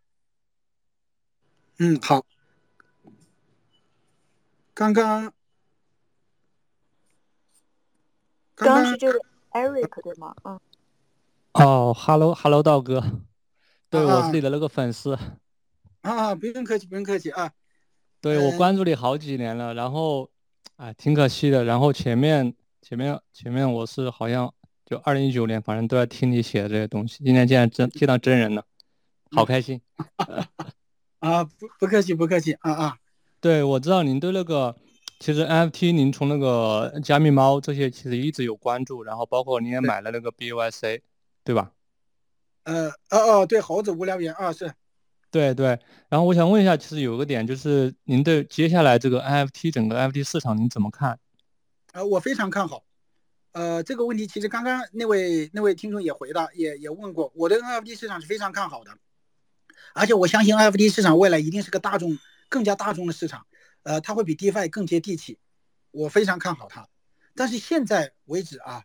[1.77, 2.25] 嗯，好。
[4.73, 5.31] 刚刚，
[8.55, 9.19] 刚刚是这个
[9.51, 10.35] Eric 对吗？
[10.45, 10.59] 嗯。
[11.53, 13.21] 哦，Hello，Hello，道哥，
[13.91, 15.15] 对我自己的那个粉丝。
[16.01, 17.53] 啊，不用客气，不用客气啊。
[18.21, 20.31] 对我关注你好几年了，然后，
[20.79, 21.65] 哎，挺可惜的。
[21.65, 24.51] 然后前面前面前面我是好像
[24.85, 27.21] 就二零一九年，反正都在听你写的这些东西。
[27.21, 28.63] 今天竟然真见到真人了，
[29.31, 29.81] 好开心。
[31.19, 32.97] 啊，不不客气，不客气啊啊。
[33.41, 34.73] 对，我知道您对那个，
[35.19, 41.01] 其实 NFT 您从那个加密猫这些其实一直有关注，然后包括您也买了那个 BUSC，
[41.43, 41.73] 对吧？
[42.63, 44.71] 呃，哦哦，对，猴子无聊猿啊，是，
[45.31, 45.79] 对对。
[46.09, 51.19] 然后我想问一下，其实有个点就是您对接下来这个 NFT 整个 NFT 市场您怎么看？
[51.93, 52.83] 呃，我非常看好。
[53.51, 58.91] 呃，这个问题其实刚刚那位那位听众也回答，也也问过，我的 NFT 市场是非常看好的，
[59.93, 62.17] 而且我相信 NFT 市场未来一定是个大众。
[62.51, 63.45] 更加大众的市场，
[63.83, 65.37] 呃，它会比 DeFi 更接地气，
[65.91, 66.87] 我非常看好它。
[67.35, 68.83] 但是现在为止啊，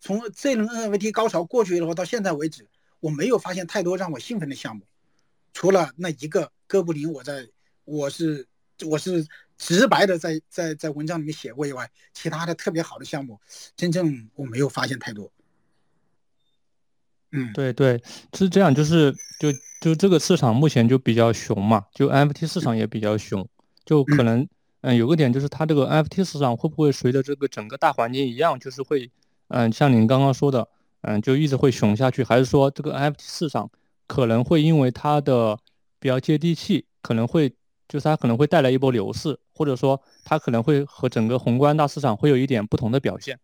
[0.00, 2.70] 从这轮 NFT 高潮过去以后到现在为止，
[3.00, 4.86] 我没有发现太多让我兴奋的项目，
[5.52, 7.48] 除了那一个哥布林，我在
[7.84, 8.46] 我是
[8.86, 9.26] 我是
[9.58, 13.38] 直白的在在在文章里面写过以外，其他的特别好的项目，
[13.76, 15.30] 真正我没有发现太多。
[17.34, 18.02] 嗯，对对，
[18.34, 19.50] 是这样，就是就
[19.80, 23.48] 就这个市场目前就比较熊嘛，就 NFT 市场也比较熊，
[23.84, 24.46] 就可能
[24.82, 29.10] 嗯有个点就是它这个 NFT 市场会不会随着这个整个大环境一样，就是会
[29.48, 30.68] 嗯像您刚刚说的
[31.00, 33.70] 嗯就一直会熊下去，还是说这个 NFT 市场
[34.12, 35.58] 可能会因为它的
[35.98, 37.48] 比较接地气，可能会
[37.88, 43.40] 就是它可能会带来一波牛市，或者说它可能会和整个宏观大市场会有一点不同的表现？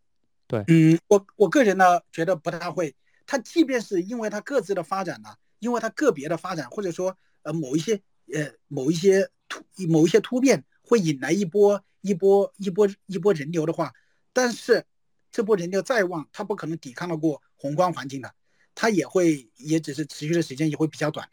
[0.47, 2.95] 对，嗯，我我个人呢觉得不太会。
[3.25, 7.95] 它即便是因为它各自的发展呢，因为它个别的发展，或者说呃某一些
[8.35, 13.91] 呃某一些突某一些突变会引来一波一波一波一波人流的话，
[14.35, 14.85] 但是
[15.33, 18.35] 这波人流再旺，它不可能抵抗得过宏观环境的，
[18.81, 21.29] 它也会也只是持续的时间也会比较短，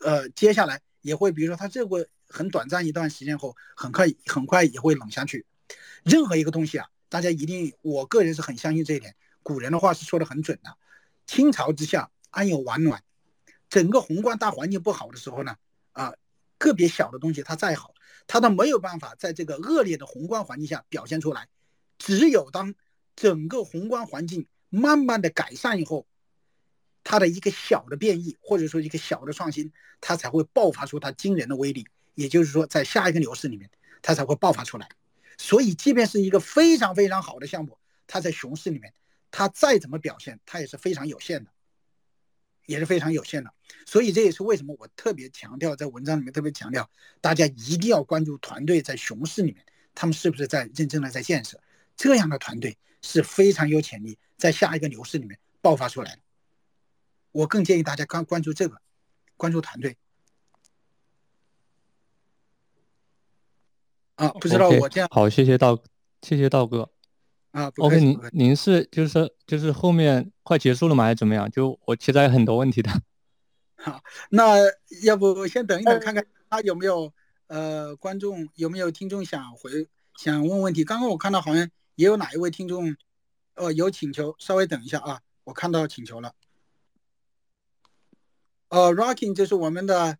[0.00, 5.46] 呃接下来也会比如说它这个很短暂一段时间后，很快很快也会冷下去。
[6.02, 9.14] 任何一个东西啊，大家一定，我个人是很相信这一点。
[9.44, 10.76] 古人的话是说的很准的，
[11.28, 13.04] 清朝之下安有完卵。
[13.68, 15.54] 整个宏观大环境不好的时候呢，
[15.92, 16.12] 啊，
[16.58, 17.94] 个别小的东西它再好，
[18.26, 21.46] 它都没有办法在这个恶劣的宏观环境下表现出来。
[21.98, 22.74] 只有当
[23.14, 26.08] 整个宏观环境慢慢的改善以后，
[27.04, 31.86] 它的一个小的变异或者说一个小的创新，它才会爆发出它惊人的威力。
[32.14, 33.68] 也就是说，在下一个牛市里面，
[34.00, 34.88] 它才会爆发出来。
[35.36, 37.76] 所以，即便是一个非常非常好的项目，
[38.06, 38.94] 它在熊市里面，
[39.32, 41.50] 它再怎么表现，它也是非常有限的，
[42.66, 43.52] 也是非常有限的。
[43.84, 46.88] 所以，这也是为什么我特别强调，在文章里面特别强调，
[47.20, 51.60] 大家一定要关注团队在熊市里面，他们是不是在认真的在建设。
[51.96, 56.22] 这样的团队是非常有潜力在下一个牛市里面爆发出来的。
[57.34, 58.80] 我更建议大家关关注这个，
[59.36, 59.96] 关注团队。
[64.14, 65.76] 啊，不知道我这样好，谢谢道，
[66.22, 66.88] 谢谢道哥。
[67.50, 71.02] 啊，OK，您您是就是就是后面快结束了吗？
[71.02, 71.50] 还是怎么样？
[71.50, 72.90] 就我其实还有很多问题的。
[73.74, 74.54] 好，那
[75.02, 77.12] 要不先等一等，看看他有没有
[77.48, 80.84] 呃观众有没有听众想回想问问题。
[80.84, 82.96] 刚刚我看到好像也有哪一位听众，
[83.54, 86.32] 呃有请求，稍微等一下啊，我看到请求了。
[88.74, 90.18] 呃，Rocking，就是我们的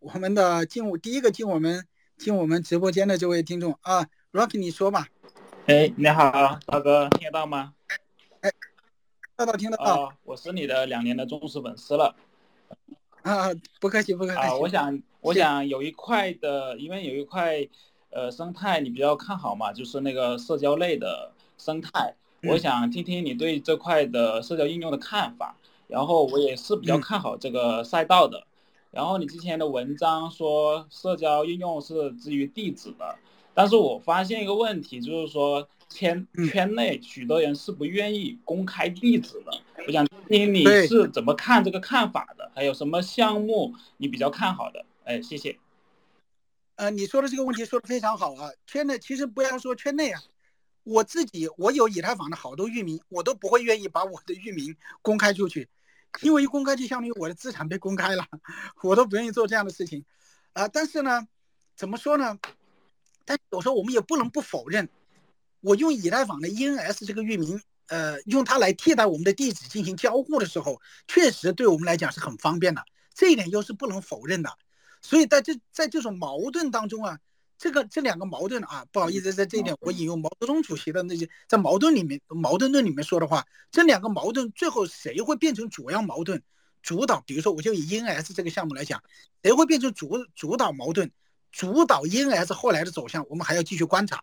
[0.00, 1.86] 我们的进第一个进我们。
[2.18, 5.06] 进我们直播间的这位听众啊，Rocking 你说吧。
[5.66, 7.74] 哎，你好，大哥，听得到吗？
[8.40, 8.50] 哎，
[9.36, 10.14] 听得到，听得到。
[10.24, 12.16] 我是你的两年的忠实粉丝了。
[13.20, 14.38] 啊，不客气，不客气。
[14.38, 17.68] 啊，我想，我想有一块的，因为有一块，
[18.08, 22.14] 呃，生态你比较看好嘛，就是那个社交类的生态。
[22.44, 25.54] 我想听听你对这块的社交应用的看法。
[25.86, 28.46] 然后我也是比较看好这个赛道的。
[28.90, 33.16] 然后你之前的文章说社交应用是基于地址的，
[33.52, 39.52] 但是我发现一个问题，就是说圈圈内许多人是不愿意公开地址的。
[39.86, 44.84] 我想听听你是怎么看这个看法的，还有什么项目你比较看好的？
[45.04, 45.58] 哎，谢谢。
[46.76, 48.50] 呃，你说的这个问题说的非常好啊。
[48.66, 50.20] 圈内其实不要说圈内啊，
[50.86, 55.68] 我自己我有以太坊的好多域名，我都不会愿意把我的域名公开出去。
[56.22, 58.24] 因为一公开就相当于我的资产被公开了，
[58.84, 60.04] 我都不愿意做这样的事情，
[60.52, 61.26] 啊，但是呢，
[61.74, 62.38] 怎么说呢？
[63.24, 64.88] 但有时候我们也不能不否认，
[65.60, 74.56] 我用以太坊的 ENS 这个域名，呃，用它来替代我们的地址进行交互的时候，确实对我们来讲是很方便的，这一点又是不能否认的。
[75.02, 77.18] 所以在这在这种矛盾当中啊。
[77.58, 86.42] 这个这两个矛盾啊，不好意思，在这一点我引用毛泽东主席的那些在矛盾里面矛盾论里面说的话，这两个矛盾最后谁会变成主要矛盾
[86.82, 87.20] 主导？
[87.22, 89.02] 比如说，我就以 ENS 这个项目来讲，
[89.42, 91.10] 谁会变成主主导矛盾，
[91.50, 94.22] 主导 ENS 后来的走向，我们还要继续观察。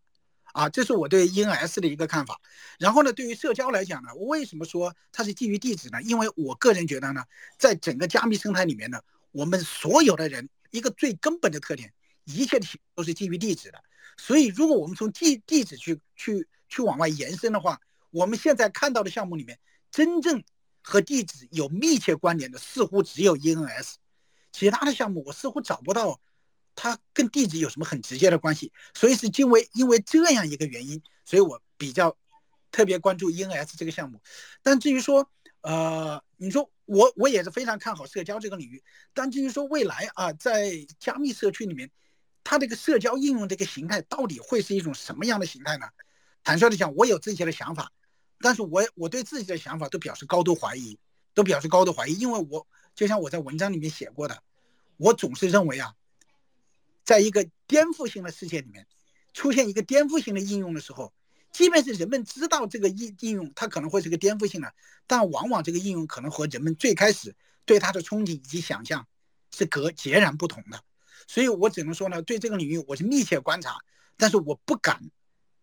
[0.53, 2.39] 啊，这是我对 ENS 的一个看法。
[2.77, 5.99] 然后呢，对于社交来讲呢，我为什么说它是基于地址呢？
[6.03, 7.23] 因为我个人觉得呢，
[7.57, 11.91] 在整个加密生态里面呢，我们所有的人一个最根本的特点。
[12.26, 12.65] 一切的
[12.95, 13.84] 都是基于地址的，
[14.17, 19.59] 所以如果我们从地地址去去去往外延伸的话，我们现在看到的项目里面，
[19.91, 20.41] 真正
[20.82, 23.95] 和地址有密切关联的似乎只有 ENS，
[24.53, 26.21] 其他的项目我似乎找不到，
[26.76, 28.71] 它跟地址有什么很直接的关系。
[28.93, 32.15] 所以是因为因为这样一个原因，所以我比较
[32.71, 34.21] 特别关注 ENS 这个项目。
[34.61, 35.30] 但至于说，
[35.61, 38.82] 呃，你说我我也是非常看好社交这个领域，
[39.13, 41.91] 但至于说未来啊，在加密社区里面。
[42.43, 45.87] 它这个社交应用这个形态到底会是一种什么样的形态呢？
[46.43, 47.91] 坦率的讲，我有自己的想法，
[48.39, 50.99] 但是我我对自己的想法都表示高度怀疑，
[51.33, 54.43] 都表示高度怀疑，因为我就像我在文章里面写过的，
[54.97, 55.93] 我总是认为啊，
[57.05, 58.85] 在一个颠覆性的世界里面，
[59.33, 61.13] 出现一个颠覆性的应用的时候，
[61.53, 64.73] 即便是人们知道这个应应用它可能会是个颠覆性的，
[65.07, 67.33] 但往往这个应用可能和人们最开始
[67.63, 69.07] 对它的憧憬以及想象
[69.55, 70.83] 是隔截然不同的。
[71.28, 73.78] 所以我只能说呢，对这个领域我是密切观察，
[74.17, 75.01] 但是我不敢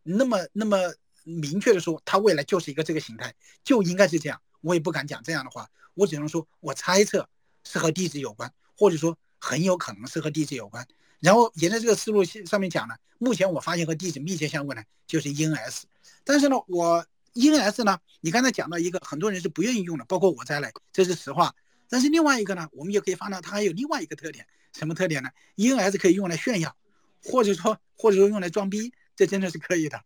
[0.03, 0.79] 那么那么
[1.25, 4.41] 明确的说它未来就是一个这个形态，就应该是这样。
[4.63, 7.29] 我也不敢讲这样的话，我只能说我猜测
[7.65, 10.87] 是和地址有关，或者说很有可能是和地址有关。
[11.19, 15.83] 然后沿着这个思路上面讲呢，目前我发现和地址密切相关的就是 ENS，
[16.25, 17.05] 但是呢，我
[17.35, 21.55] ENS 呢，你刚才讲到一个很多人是不愿意用的，包括我在内，这是实话。
[21.91, 24.47] 但是另外一个呢，我们也可以发现它还有另外一个特点。
[24.72, 26.76] 什么特点呢？ENS 可以用来炫耀，
[27.24, 30.01] 或者说或者说用来装逼，这真的是可以的。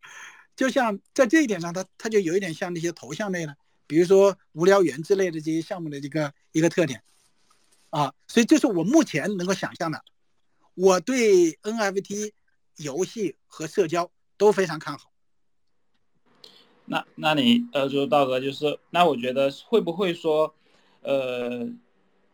[0.57, 3.55] 就像在这一点上，它它就有一点像那些头像类的，
[3.87, 7.03] 比如说无聊猿之类的这些项目的这个一个特点
[7.91, 8.15] 啊。
[8.27, 10.03] 所以这是我目前能够想象的。
[10.75, 12.33] 我对 NFT
[12.77, 15.13] 游戏和社交都非常看好。
[16.87, 20.55] 那那你呃，就是道哥，就是那我觉得会不会说，
[21.05, 21.69] 呃，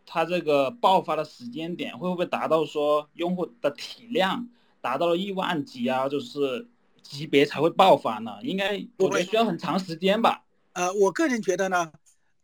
[0.05, 4.49] 它这个爆发的时间点会不会达到说用户的体量
[4.81, 6.67] 达到了亿万级啊，就是
[7.03, 8.31] 级别才会爆发呢？
[8.41, 10.43] 应该我觉得需要很长时间吧。
[10.73, 11.91] 呃，我个人觉得呢，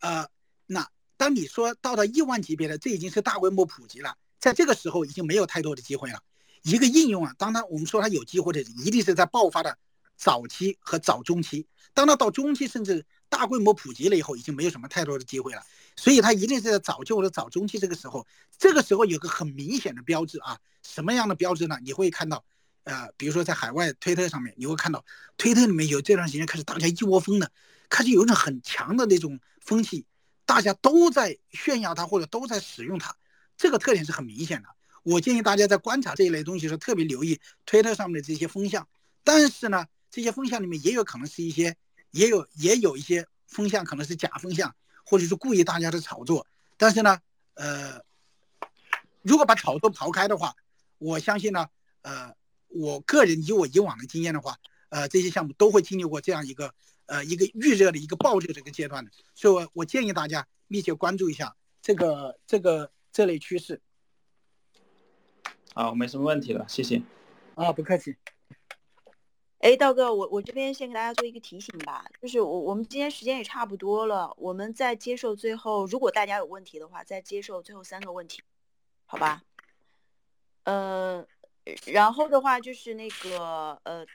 [0.01, 0.27] 呃，
[0.65, 6.19] 那当你说到了亿万级别的，这已经是大规模普及了，在这个时候已经没有太多的机会了。
[6.63, 9.77] 一个应用啊，当它我们说它有机会的，一定是在爆发的
[10.17, 11.65] 早期和早中期。
[11.93, 15.61] 当它到中期甚至大规模普及了以后，已经没有什么太多的机会了。
[15.95, 18.25] 所以它一定是在早期或者早中期这个时候，
[18.57, 21.77] 这个时候有个很明显的标志啊，什么样的标志呢？
[21.83, 22.45] 你会看到，
[22.83, 25.03] 呃，比如说在海外推特上面，你会看到
[25.37, 27.51] 推特里面有这段时间开始大家一窝蜂的。
[27.89, 30.05] 开始有一种很强的那种风气，
[30.45, 33.15] 大家都在炫耀它或者都在使用它，
[33.57, 34.67] 这个特点是很明显的。
[35.03, 38.87] 我建议大家在观察这一类东西的时候，特别留意推特上面的这些风向。
[39.23, 41.77] 但是呢，这些风向里面也有可能是一些，
[42.11, 46.47] 也有也有一些风向可能是假风向，或者是故意大家的炒作。
[46.77, 47.19] 但是呢，
[47.53, 48.01] 呃，
[49.21, 50.55] 如果把炒作刨开的话，
[50.97, 51.67] 我相信呢，
[52.01, 52.33] 呃，
[52.67, 54.57] 我个人以我以往的经验的话，
[54.89, 56.73] 呃，这些项目都会经历过这样一个。
[57.09, 63.79] 呃，一个预热的一个爆热这个阶段的，所以我我建议大家密切关注一下这个这个这类趋势。
[65.73, 67.01] 好，没什么问题了，谢谢。
[67.55, 68.17] 啊，不客气。
[69.59, 78.41] 哎，道哥，我我这边先给大家做一个提醒吧，就是我我们今天时间也差不多了，我们再接受最后，如果大家有问题的话，再接受最后三个问题，
[79.05, 79.43] 好吧？
[80.63, 81.25] 呃，
[81.85, 84.05] 然后的话就是那个呃。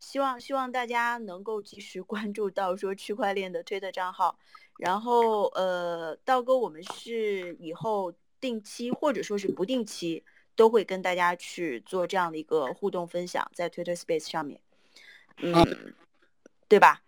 [0.00, 4.38] 希望希望大家能够及时 关注到说区块链的推特账号，
[4.78, 10.24] 然后呃，道哥，我们是以后定期或者说是不定期
[10.54, 14.60] 都会跟大家去做这样的一个互动分享，在 Twitter Space 上面，
[15.40, 15.94] 嗯，
[16.66, 17.02] 对吧？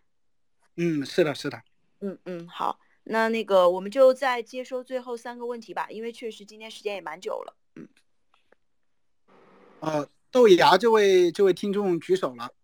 [0.77, 1.63] 嗯，是的，是的。
[2.01, 7.57] 嗯嗯，好，那那个我们就再接收最后三个问题吧，因为确实今天时间也蛮久了。
[7.75, 7.89] 嗯。
[9.81, 12.55] 呃，豆芽这位这位听众举手了。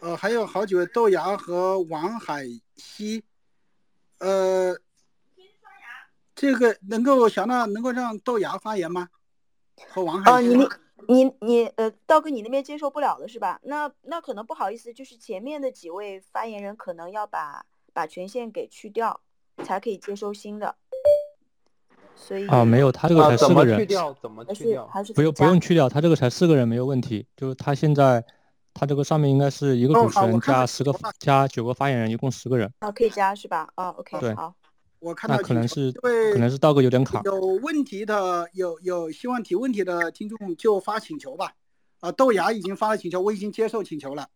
[0.00, 2.46] 呃，还有好几位豆芽和王海
[2.76, 3.22] 西，
[4.18, 4.80] 呃，
[6.34, 9.10] 这个能够想到能够让豆芽发言吗？
[9.88, 10.48] 和王海西？
[10.48, 10.68] 你
[11.08, 13.58] 你你呃，道哥你那边接受不了了是吧？
[13.62, 19.20] 那那可能不好意思，就是前面的几位发言人可能要把把权限给去掉，
[19.64, 20.74] 才可以接收新的。
[22.14, 23.78] 所以啊，没有，他这个才四个人。
[23.78, 24.14] 去掉？
[24.20, 24.86] 怎么去掉？
[24.88, 28.24] 还是不用不用去掉，他这个才四个人没有问题，就是他现在。
[28.72, 33.68] 他这个上面应该是一个主持人加十个加九个发言人，一共十个人啊，可以加是吧？
[33.74, 34.54] 啊，OK，对，好，
[35.00, 37.20] 我看到可能是可能是道哥有点卡。
[37.24, 41.54] 有问题的有有希望提问题的听众就发请求吧。
[42.00, 44.30] 啊，豆芽已经发了请求，我已经接受请求了。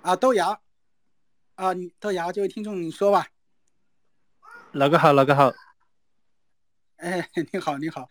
[0.00, 0.60] 啊，豆芽，
[1.56, 3.26] 啊，你豆芽这位听众你说吧。
[4.72, 5.12] 老哥好？
[5.12, 5.52] 老哥好？
[6.96, 8.08] 哎， 你好，你好。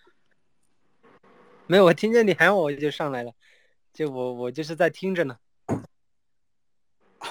[1.65, 3.31] 没有，我听见你喊我，我就上来了。
[3.93, 5.37] 就我，我就是在听着呢。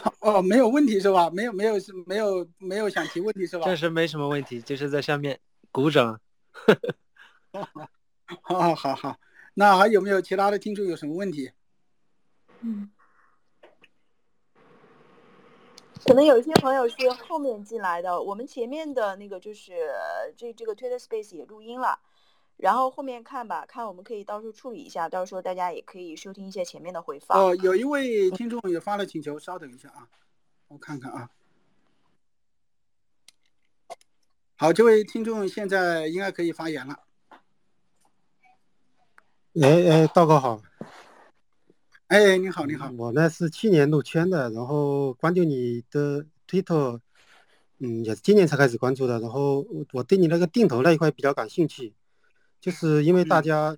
[0.21, 1.29] 哦，没有问题是吧？
[1.31, 3.65] 没有，没有，是没有，没有想提问题是吧？
[3.67, 5.39] 暂时没什么问题，就是在下面
[5.71, 6.21] 鼓掌。
[8.43, 9.17] 好好好，
[9.55, 11.51] 那还有没有其他的听众有什么问题？
[12.61, 12.91] 嗯，
[16.05, 19.73] 可能有一些朋友是后面进来的，我们前面的那个就是
[20.37, 21.99] 这这个 Twitter Space 也录音了。
[22.61, 27.39] 然后后面看吧，看我们可以到时候处理一下，到时候大家也可以收听一下前面的回放。
[27.39, 30.07] 哦，有一位听众也发了请求，稍等一下啊，
[30.69, 31.31] 我看看啊。
[34.57, 37.01] 好，这位听众现在应该可以发言了。
[39.61, 40.63] 哎哎，道哥好。
[42.09, 42.91] 哎，你好，你好。
[42.99, 47.01] 我呢是去年入圈的，然后关注你的推特，
[47.79, 49.19] 嗯，也是今年才开始关注的。
[49.19, 51.95] 然后我对你那个定投那一块比较感兴趣。
[52.61, 53.75] 就是因为大家，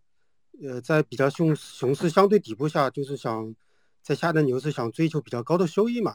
[0.61, 3.55] 呃，在比较熊熊市相对底部下，就是想
[4.03, 6.15] 在下跌牛市想追求比较高的收益嘛。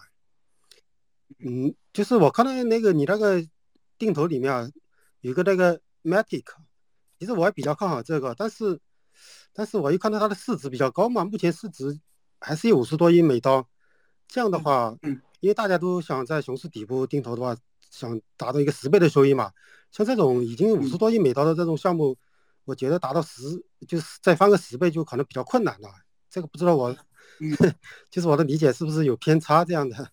[1.40, 3.42] 嗯，就是我看到那个你那个
[3.98, 4.70] 定投里面啊，
[5.22, 6.44] 有个那个 Matic，
[7.18, 8.80] 其实我还比较看好这个，但是，
[9.54, 11.98] 但是我一看到它的市值比较高嘛，目前市值
[12.40, 13.66] 还是有五十多亿美刀。
[14.28, 17.56] 这样的话，嗯，因为大家都想在熊市底部定投的话，
[17.90, 19.54] 想达到一个十倍的收益嘛。
[19.90, 22.18] 像这种已经五十多亿美刀的这种项目。
[22.68, 25.88] 我觉得达到十，就是再翻个十倍就可能比较困难了。
[26.30, 26.94] 这个不知道我，
[28.12, 29.96] 就是我的理解是不是有偏差这样的？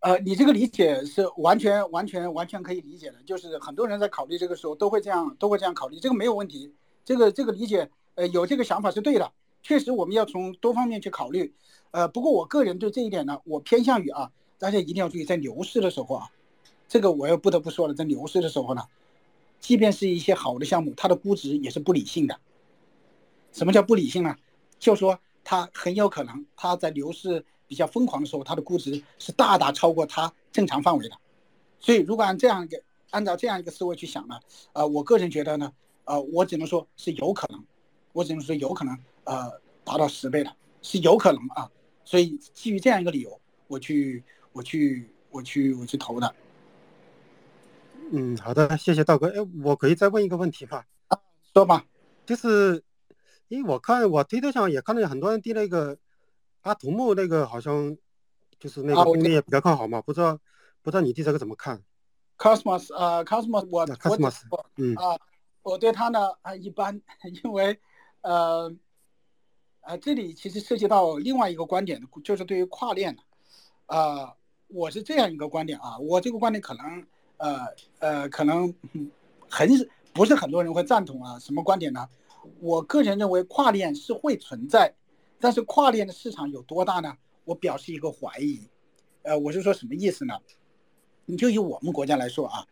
[0.00, 11.54] 呃，你这个理解是完全完全完全可以理解的，就是很多人在考虑这个时候都会这样都会这样考虑，这个没有问题，这个这个理解，呃，有这个想法是对的，确实我们要从多方面去考虑，
[11.92, 16.28] 呃，不过我个人对这一点呢，我偏向于啊，大家一定要注意，在牛市的时候啊，
[16.88, 18.82] 这个我又不得不说了，在牛市的时候呢，
[19.62, 22.38] 即便是一些好的项目，它的估值也是不理性的。
[23.52, 24.36] 什么叫不理性呢？
[24.76, 31.16] 就说它很有可能，它在牛市比较疯狂的时候，它的估值是大大超过它正常范围的。
[31.78, 34.40] 所以，如果按这样一个按照这样一个思维去想呢，
[34.72, 35.72] 呃，我个人觉得呢，
[36.06, 37.64] 呃，我只能说是有可能，
[38.12, 40.52] 我只能说有可能，呃，达到十倍的，
[40.82, 41.70] 是有可能啊。
[42.04, 46.34] 所以，基于这样一个理由，我去，我去，我去，我去投的。
[48.12, 49.28] 嗯，好的，谢谢道哥。
[49.28, 50.84] 哎，我可以再问一个问题吗？
[51.08, 51.18] 啊，
[51.52, 51.84] 说吧，
[52.24, 52.84] 就是。
[53.48, 55.98] 因为我看我推特上也看到有很多人对那个
[56.62, 57.94] 阿图木那个好像
[58.58, 60.38] 就是那个今天也比较看好嘛，不知道
[60.80, 61.82] 不知道你对这个怎么看
[62.38, 65.18] ？Cosmos 啊，Cosmos 我 Cosmos 我嗯啊，
[65.62, 66.98] 我对它呢啊一般，
[67.44, 67.78] 因为
[68.22, 68.74] 呃
[69.82, 73.22] 呃这里其实涉及到另外一个观点，就是对于跨链的
[73.84, 74.34] 啊，
[74.68, 77.06] 我是这样一个观点啊，我这个观点可能
[77.42, 77.66] 呃
[77.98, 78.72] 呃可能
[79.48, 79.68] 很
[80.12, 82.08] 不是很多人会赞同啊，什么观点呢？
[82.60, 84.94] 我个人认为跨链是会存在，
[85.40, 87.16] 但是跨链的市场有多大呢？
[87.44, 88.68] 我表示一个怀疑。
[89.22, 90.34] 呃，我是说什么意思呢？
[91.24, 92.66] 你就以我们国家来说啊，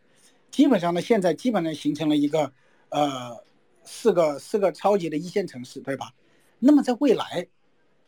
[0.49, 2.51] 基本上呢，现在基本上形成了一个
[2.89, 3.37] 呃
[3.83, 6.13] 四个四个超级的一线城市，对吧？
[6.59, 7.47] 那么在未来，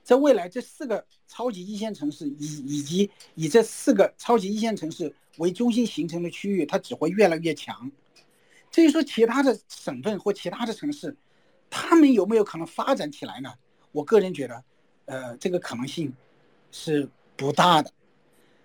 [0.04, 7.91] 在未来这四个超级一线城市以以及以这四个超级一线城市为中心形成的区域，它只会越来越强。
[8.70, 11.16] 至于说其他的省份或其他的城市，
[11.70, 13.54] 他们有没有可能发展起来呢？
[13.91, 14.64] 我个人觉得，
[15.06, 16.12] 呃，这个可能性
[16.72, 17.91] 是不大的。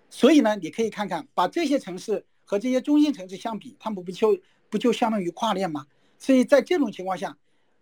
[0.09, 4.37] 所以呢，你可以看看，把这些城市和这些中心城市相比，他们不就
[4.69, 5.85] 不就相当于跨链吗？
[6.17, 7.37] 所以在这种情况下，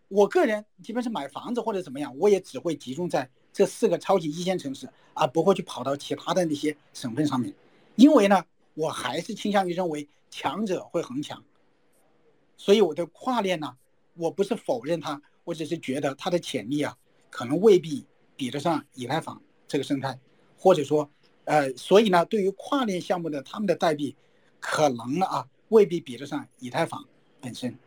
[0.09, 7.51] 我个人即便是买房子或者怎么样，我也只会集中在这四个超级一线城市，而不会去跑到其他的那些省份上面。
[7.95, 8.45] 因为呢，
[8.75, 11.43] 我还是倾向于认为强者会恒强。
[12.55, 13.75] 所以我的跨链呢。
[14.19, 16.97] 我不是否认它，我只是觉得它的潜力啊，
[17.29, 18.03] 可能未必
[18.35, 20.19] 比得上以太坊这个生态，
[20.57, 21.07] 或者说，
[21.45, 24.15] 呃，所以呢，对于跨链项目的他们的代币，
[24.59, 27.05] 可能啊未必比得上以太坊
[27.39, 27.77] 本身，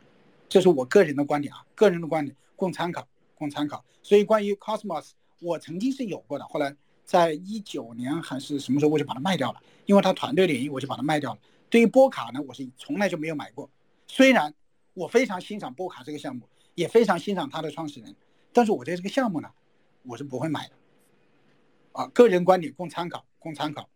[0.49, 3.85] 这是我个人的观点啊，个人的观点供参考，供参考。
[4.01, 5.11] 所以关于 Cosmos，
[5.41, 6.75] 我曾经是有过的，后来
[7.05, 11.41] 在一九年还是什么时候我就把它卖掉了，因为它团队的原因我就把它卖掉了。
[11.69, 13.69] 对于波卡呢，我是从来就没有买过，
[14.07, 14.55] 虽然。
[14.93, 16.43] 我非常欣赏波卡这个项目，
[16.75, 18.15] 也非常欣赏他的创始人，
[18.53, 19.49] 但是我对这个项目呢，
[20.03, 20.75] 我是不会买的。
[21.93, 23.89] 啊，个人观点供参考，供参考。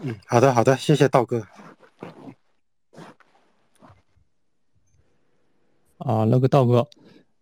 [0.00, 1.44] 嗯，好的，好的，谢谢道哥。
[5.98, 6.88] 啊，那个道哥，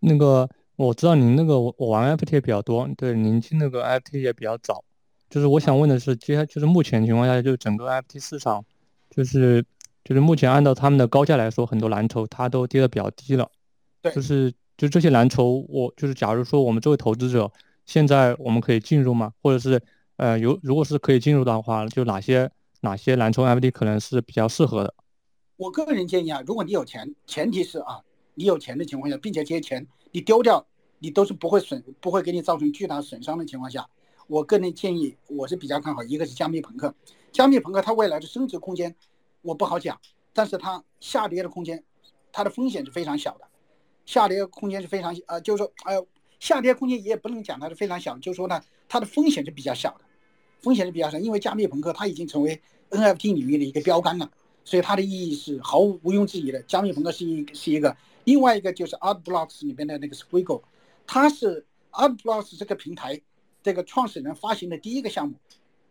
[0.01, 4.83] 那个我知道您那个我玩 FT 也比较多，对，您进那个 FT 也比较早，
[5.31, 8.65] 就是我想问的是，接下就是目前情况下，就整个 FT 市场，
[9.11, 9.65] 就是。
[10.05, 13.49] 就是目前按照他们的高价来说，很多蓝筹它都跌的比较低了。
[14.01, 17.49] 对，就是就这些蓝筹，我就是假如说我们作为投资者，
[17.87, 19.33] 现在我们可以进入吗？
[19.41, 19.81] 或者是
[20.17, 22.51] 呃有如果是可以进入的话，就哪些
[22.81, 24.93] 哪些蓝筹 FD 可能是比较适合的？
[25.57, 28.03] 我个人建议啊，如果你有钱，前提是啊
[28.35, 30.67] 你有钱的情况下，并且这些钱你丢掉，
[31.03, 33.89] 你都是不会损不会给你造成巨大损伤的情况下，
[34.29, 36.95] 我个人建议我是比较看好，一个是加密朋克，
[37.33, 38.95] 加密朋克它未来的升值空间。
[39.43, 40.01] 我不好讲，
[40.33, 41.83] 但是它下跌的空间，
[42.31, 43.49] 它的风险是非常小的，
[44.07, 46.07] 下跌空间是非常呃，就是说呃，
[46.39, 50.05] 下跌空间也不能讲它是非常小，就是说呢，它的风险是比较小的，
[50.61, 54.31] 风险是比较小，因为加密朋克它已经成为 NFT 领域的一个标杆了，
[54.63, 56.63] 所以它的意义是毫无毋庸置疑的。
[56.63, 60.63] 加密朋克是一是一个，另外一个就是 Art Blocks 里面的那个 Squiggle，
[61.07, 63.21] 它是 Art Blocks 这个平台
[63.63, 65.35] 这个创始人发行的第一个项目，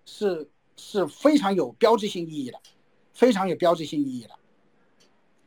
[0.05, 2.59] 是是非常有标志性意义的。
[3.13, 4.29] 非常有标志性意义的，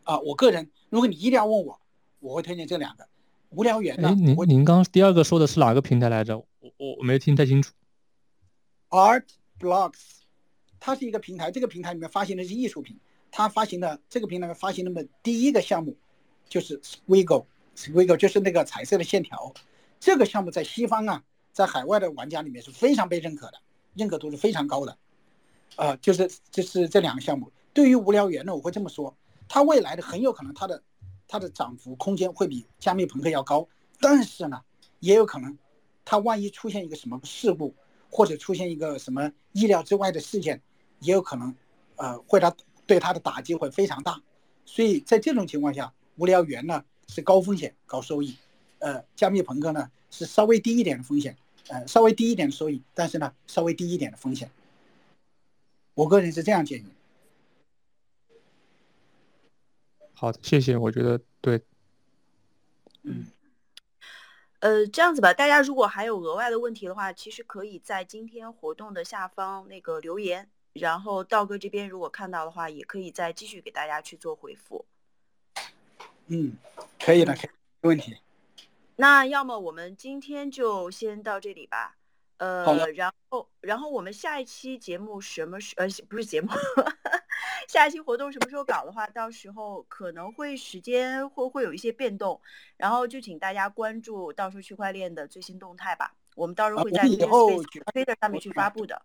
[0.04, 1.80] 啊，我个人，如果你一定要问我，
[2.20, 3.08] 我会推荐这两个，
[3.48, 4.10] 无聊猿的。
[4.10, 6.36] 您您刚第二个说的是哪个平台来着？
[6.36, 7.72] 我我我没听太清楚。
[8.90, 9.24] Art
[9.58, 10.20] Blocks，
[10.78, 13.00] 它是一个平台，这个平台里面发行的是艺术品。
[13.30, 15.96] 它发行的这个平台发行的第一个项目
[16.48, 16.78] 就是
[18.02, 19.52] 一个就是那个彩色的线条。
[20.00, 21.22] 这个项目在西方啊，
[21.52, 23.58] 在海外的玩家里面是非常被认可的，
[23.94, 24.96] 认可度是非常高的。
[25.76, 27.50] 啊，就是就是这两个项目。
[27.72, 29.16] 对于无聊猿呢，我会这么说，
[29.48, 30.82] 它未来的很有可能它的
[31.26, 33.66] 它的涨幅空间会比加密朋克要高，
[34.00, 34.60] 但是呢，
[35.00, 35.58] 也有可能
[36.04, 37.74] 它万一出现一个什么事故，
[38.10, 40.62] 或者出现一个什么意料之外的事件，
[41.00, 41.54] 也有可能，
[41.96, 42.54] 呃，会它
[42.86, 44.20] 对它的打击会非常大。
[44.64, 48.36] 所以在这种情况下，无聊猿呢是高风险高收益，
[48.78, 51.36] 呃，加密朋克呢是稍微低一点的风险，
[51.68, 54.50] 呃，稍微低一点的收益，但是呢稍微低一点的风险。
[55.94, 56.86] 我个人是这样建议。
[60.14, 60.76] 好的，谢谢。
[60.76, 61.62] 我觉得对。
[63.02, 63.26] 嗯。
[64.60, 74.86] 呃，这样子吧，大家如果还有额外的问题的话，其实可以在今天活动的下方那个留言，然后道哥这边如果看到的话，也可以再继续给大家去做回复。
[76.28, 76.56] 嗯，
[76.98, 78.16] 可以的，可以，没问题。
[78.96, 81.96] 那要么我们今天就先到这里吧。
[82.38, 85.74] 呃，然后，然后我们下一期节目什么时？
[85.76, 86.48] 呃，不是节目。
[87.68, 92.40] 下一期活动什么时候搞的话，到时候可能会时间会会有一些变动，
[92.76, 96.12] 然后就请大家关注到时候区块链的最新动态吧。
[96.34, 99.00] 我们到时候会在以后 Twitter 上面去发布的。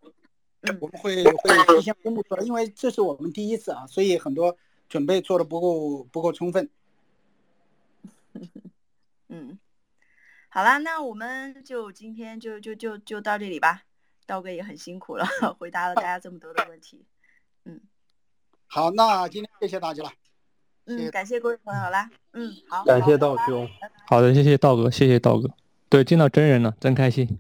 [0.62, 4.58] 嗯，我们会会提前公布出来，因为这是我们第一次啊，所以很多
[4.90, 6.70] 准备做的不够不够充分。
[9.30, 9.60] 嗯，
[10.50, 13.84] 好啦，那我们就今天就就就就到这里吧。
[14.26, 15.26] 道哥也很辛苦了，
[15.58, 17.06] 回答了大家这么多的问题。
[17.66, 17.82] 嗯。
[18.68, 20.12] 好，那今天谢谢大家了。
[20.86, 22.10] 嗯，感谢各位朋友啦。
[22.34, 23.68] 嗯，好，感谢道兄。
[24.08, 25.50] 好的，谢谢道哥，谢谢道哥。
[25.90, 27.40] 对，见到真人了，真开心。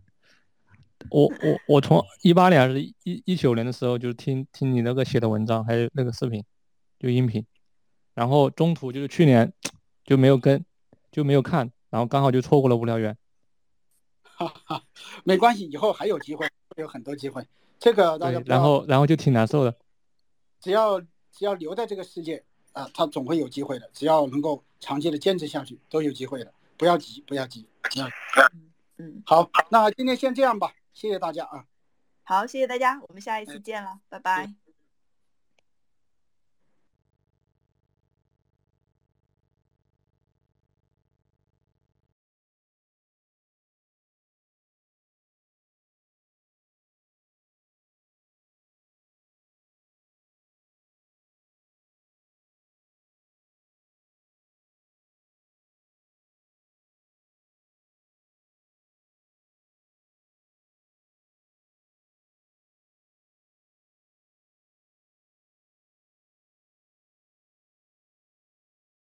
[1.11, 6.43] 我我我从一八年还是一一九年的时候，就听听你那个写的文章，还有那个视频，
[6.99, 7.45] 就音频。
[8.15, 9.53] 然后中途就是去年
[10.03, 10.65] 就没有跟，
[11.11, 13.17] 就没有看，然后刚好就错过了无聊猿。
[14.23, 14.83] 哈哈，
[15.23, 16.45] 没关系，以后还有机会，
[16.75, 17.45] 会有很多机会。
[17.79, 18.41] 这个大家。
[18.45, 19.75] 然后然后就挺难受的。
[20.59, 21.01] 只要。
[21.31, 23.89] 只要留在这个世界啊，他总会有机会的。
[23.93, 26.51] 只要能够长期的坚持下去，都有机会的。
[26.75, 27.65] 不要急，不要急。
[27.95, 28.11] 嗯
[28.97, 31.63] 嗯，好，那今天先这样吧，谢谢大家啊。
[32.23, 34.68] 好，谢谢大家，我们下一次见了，拜拜。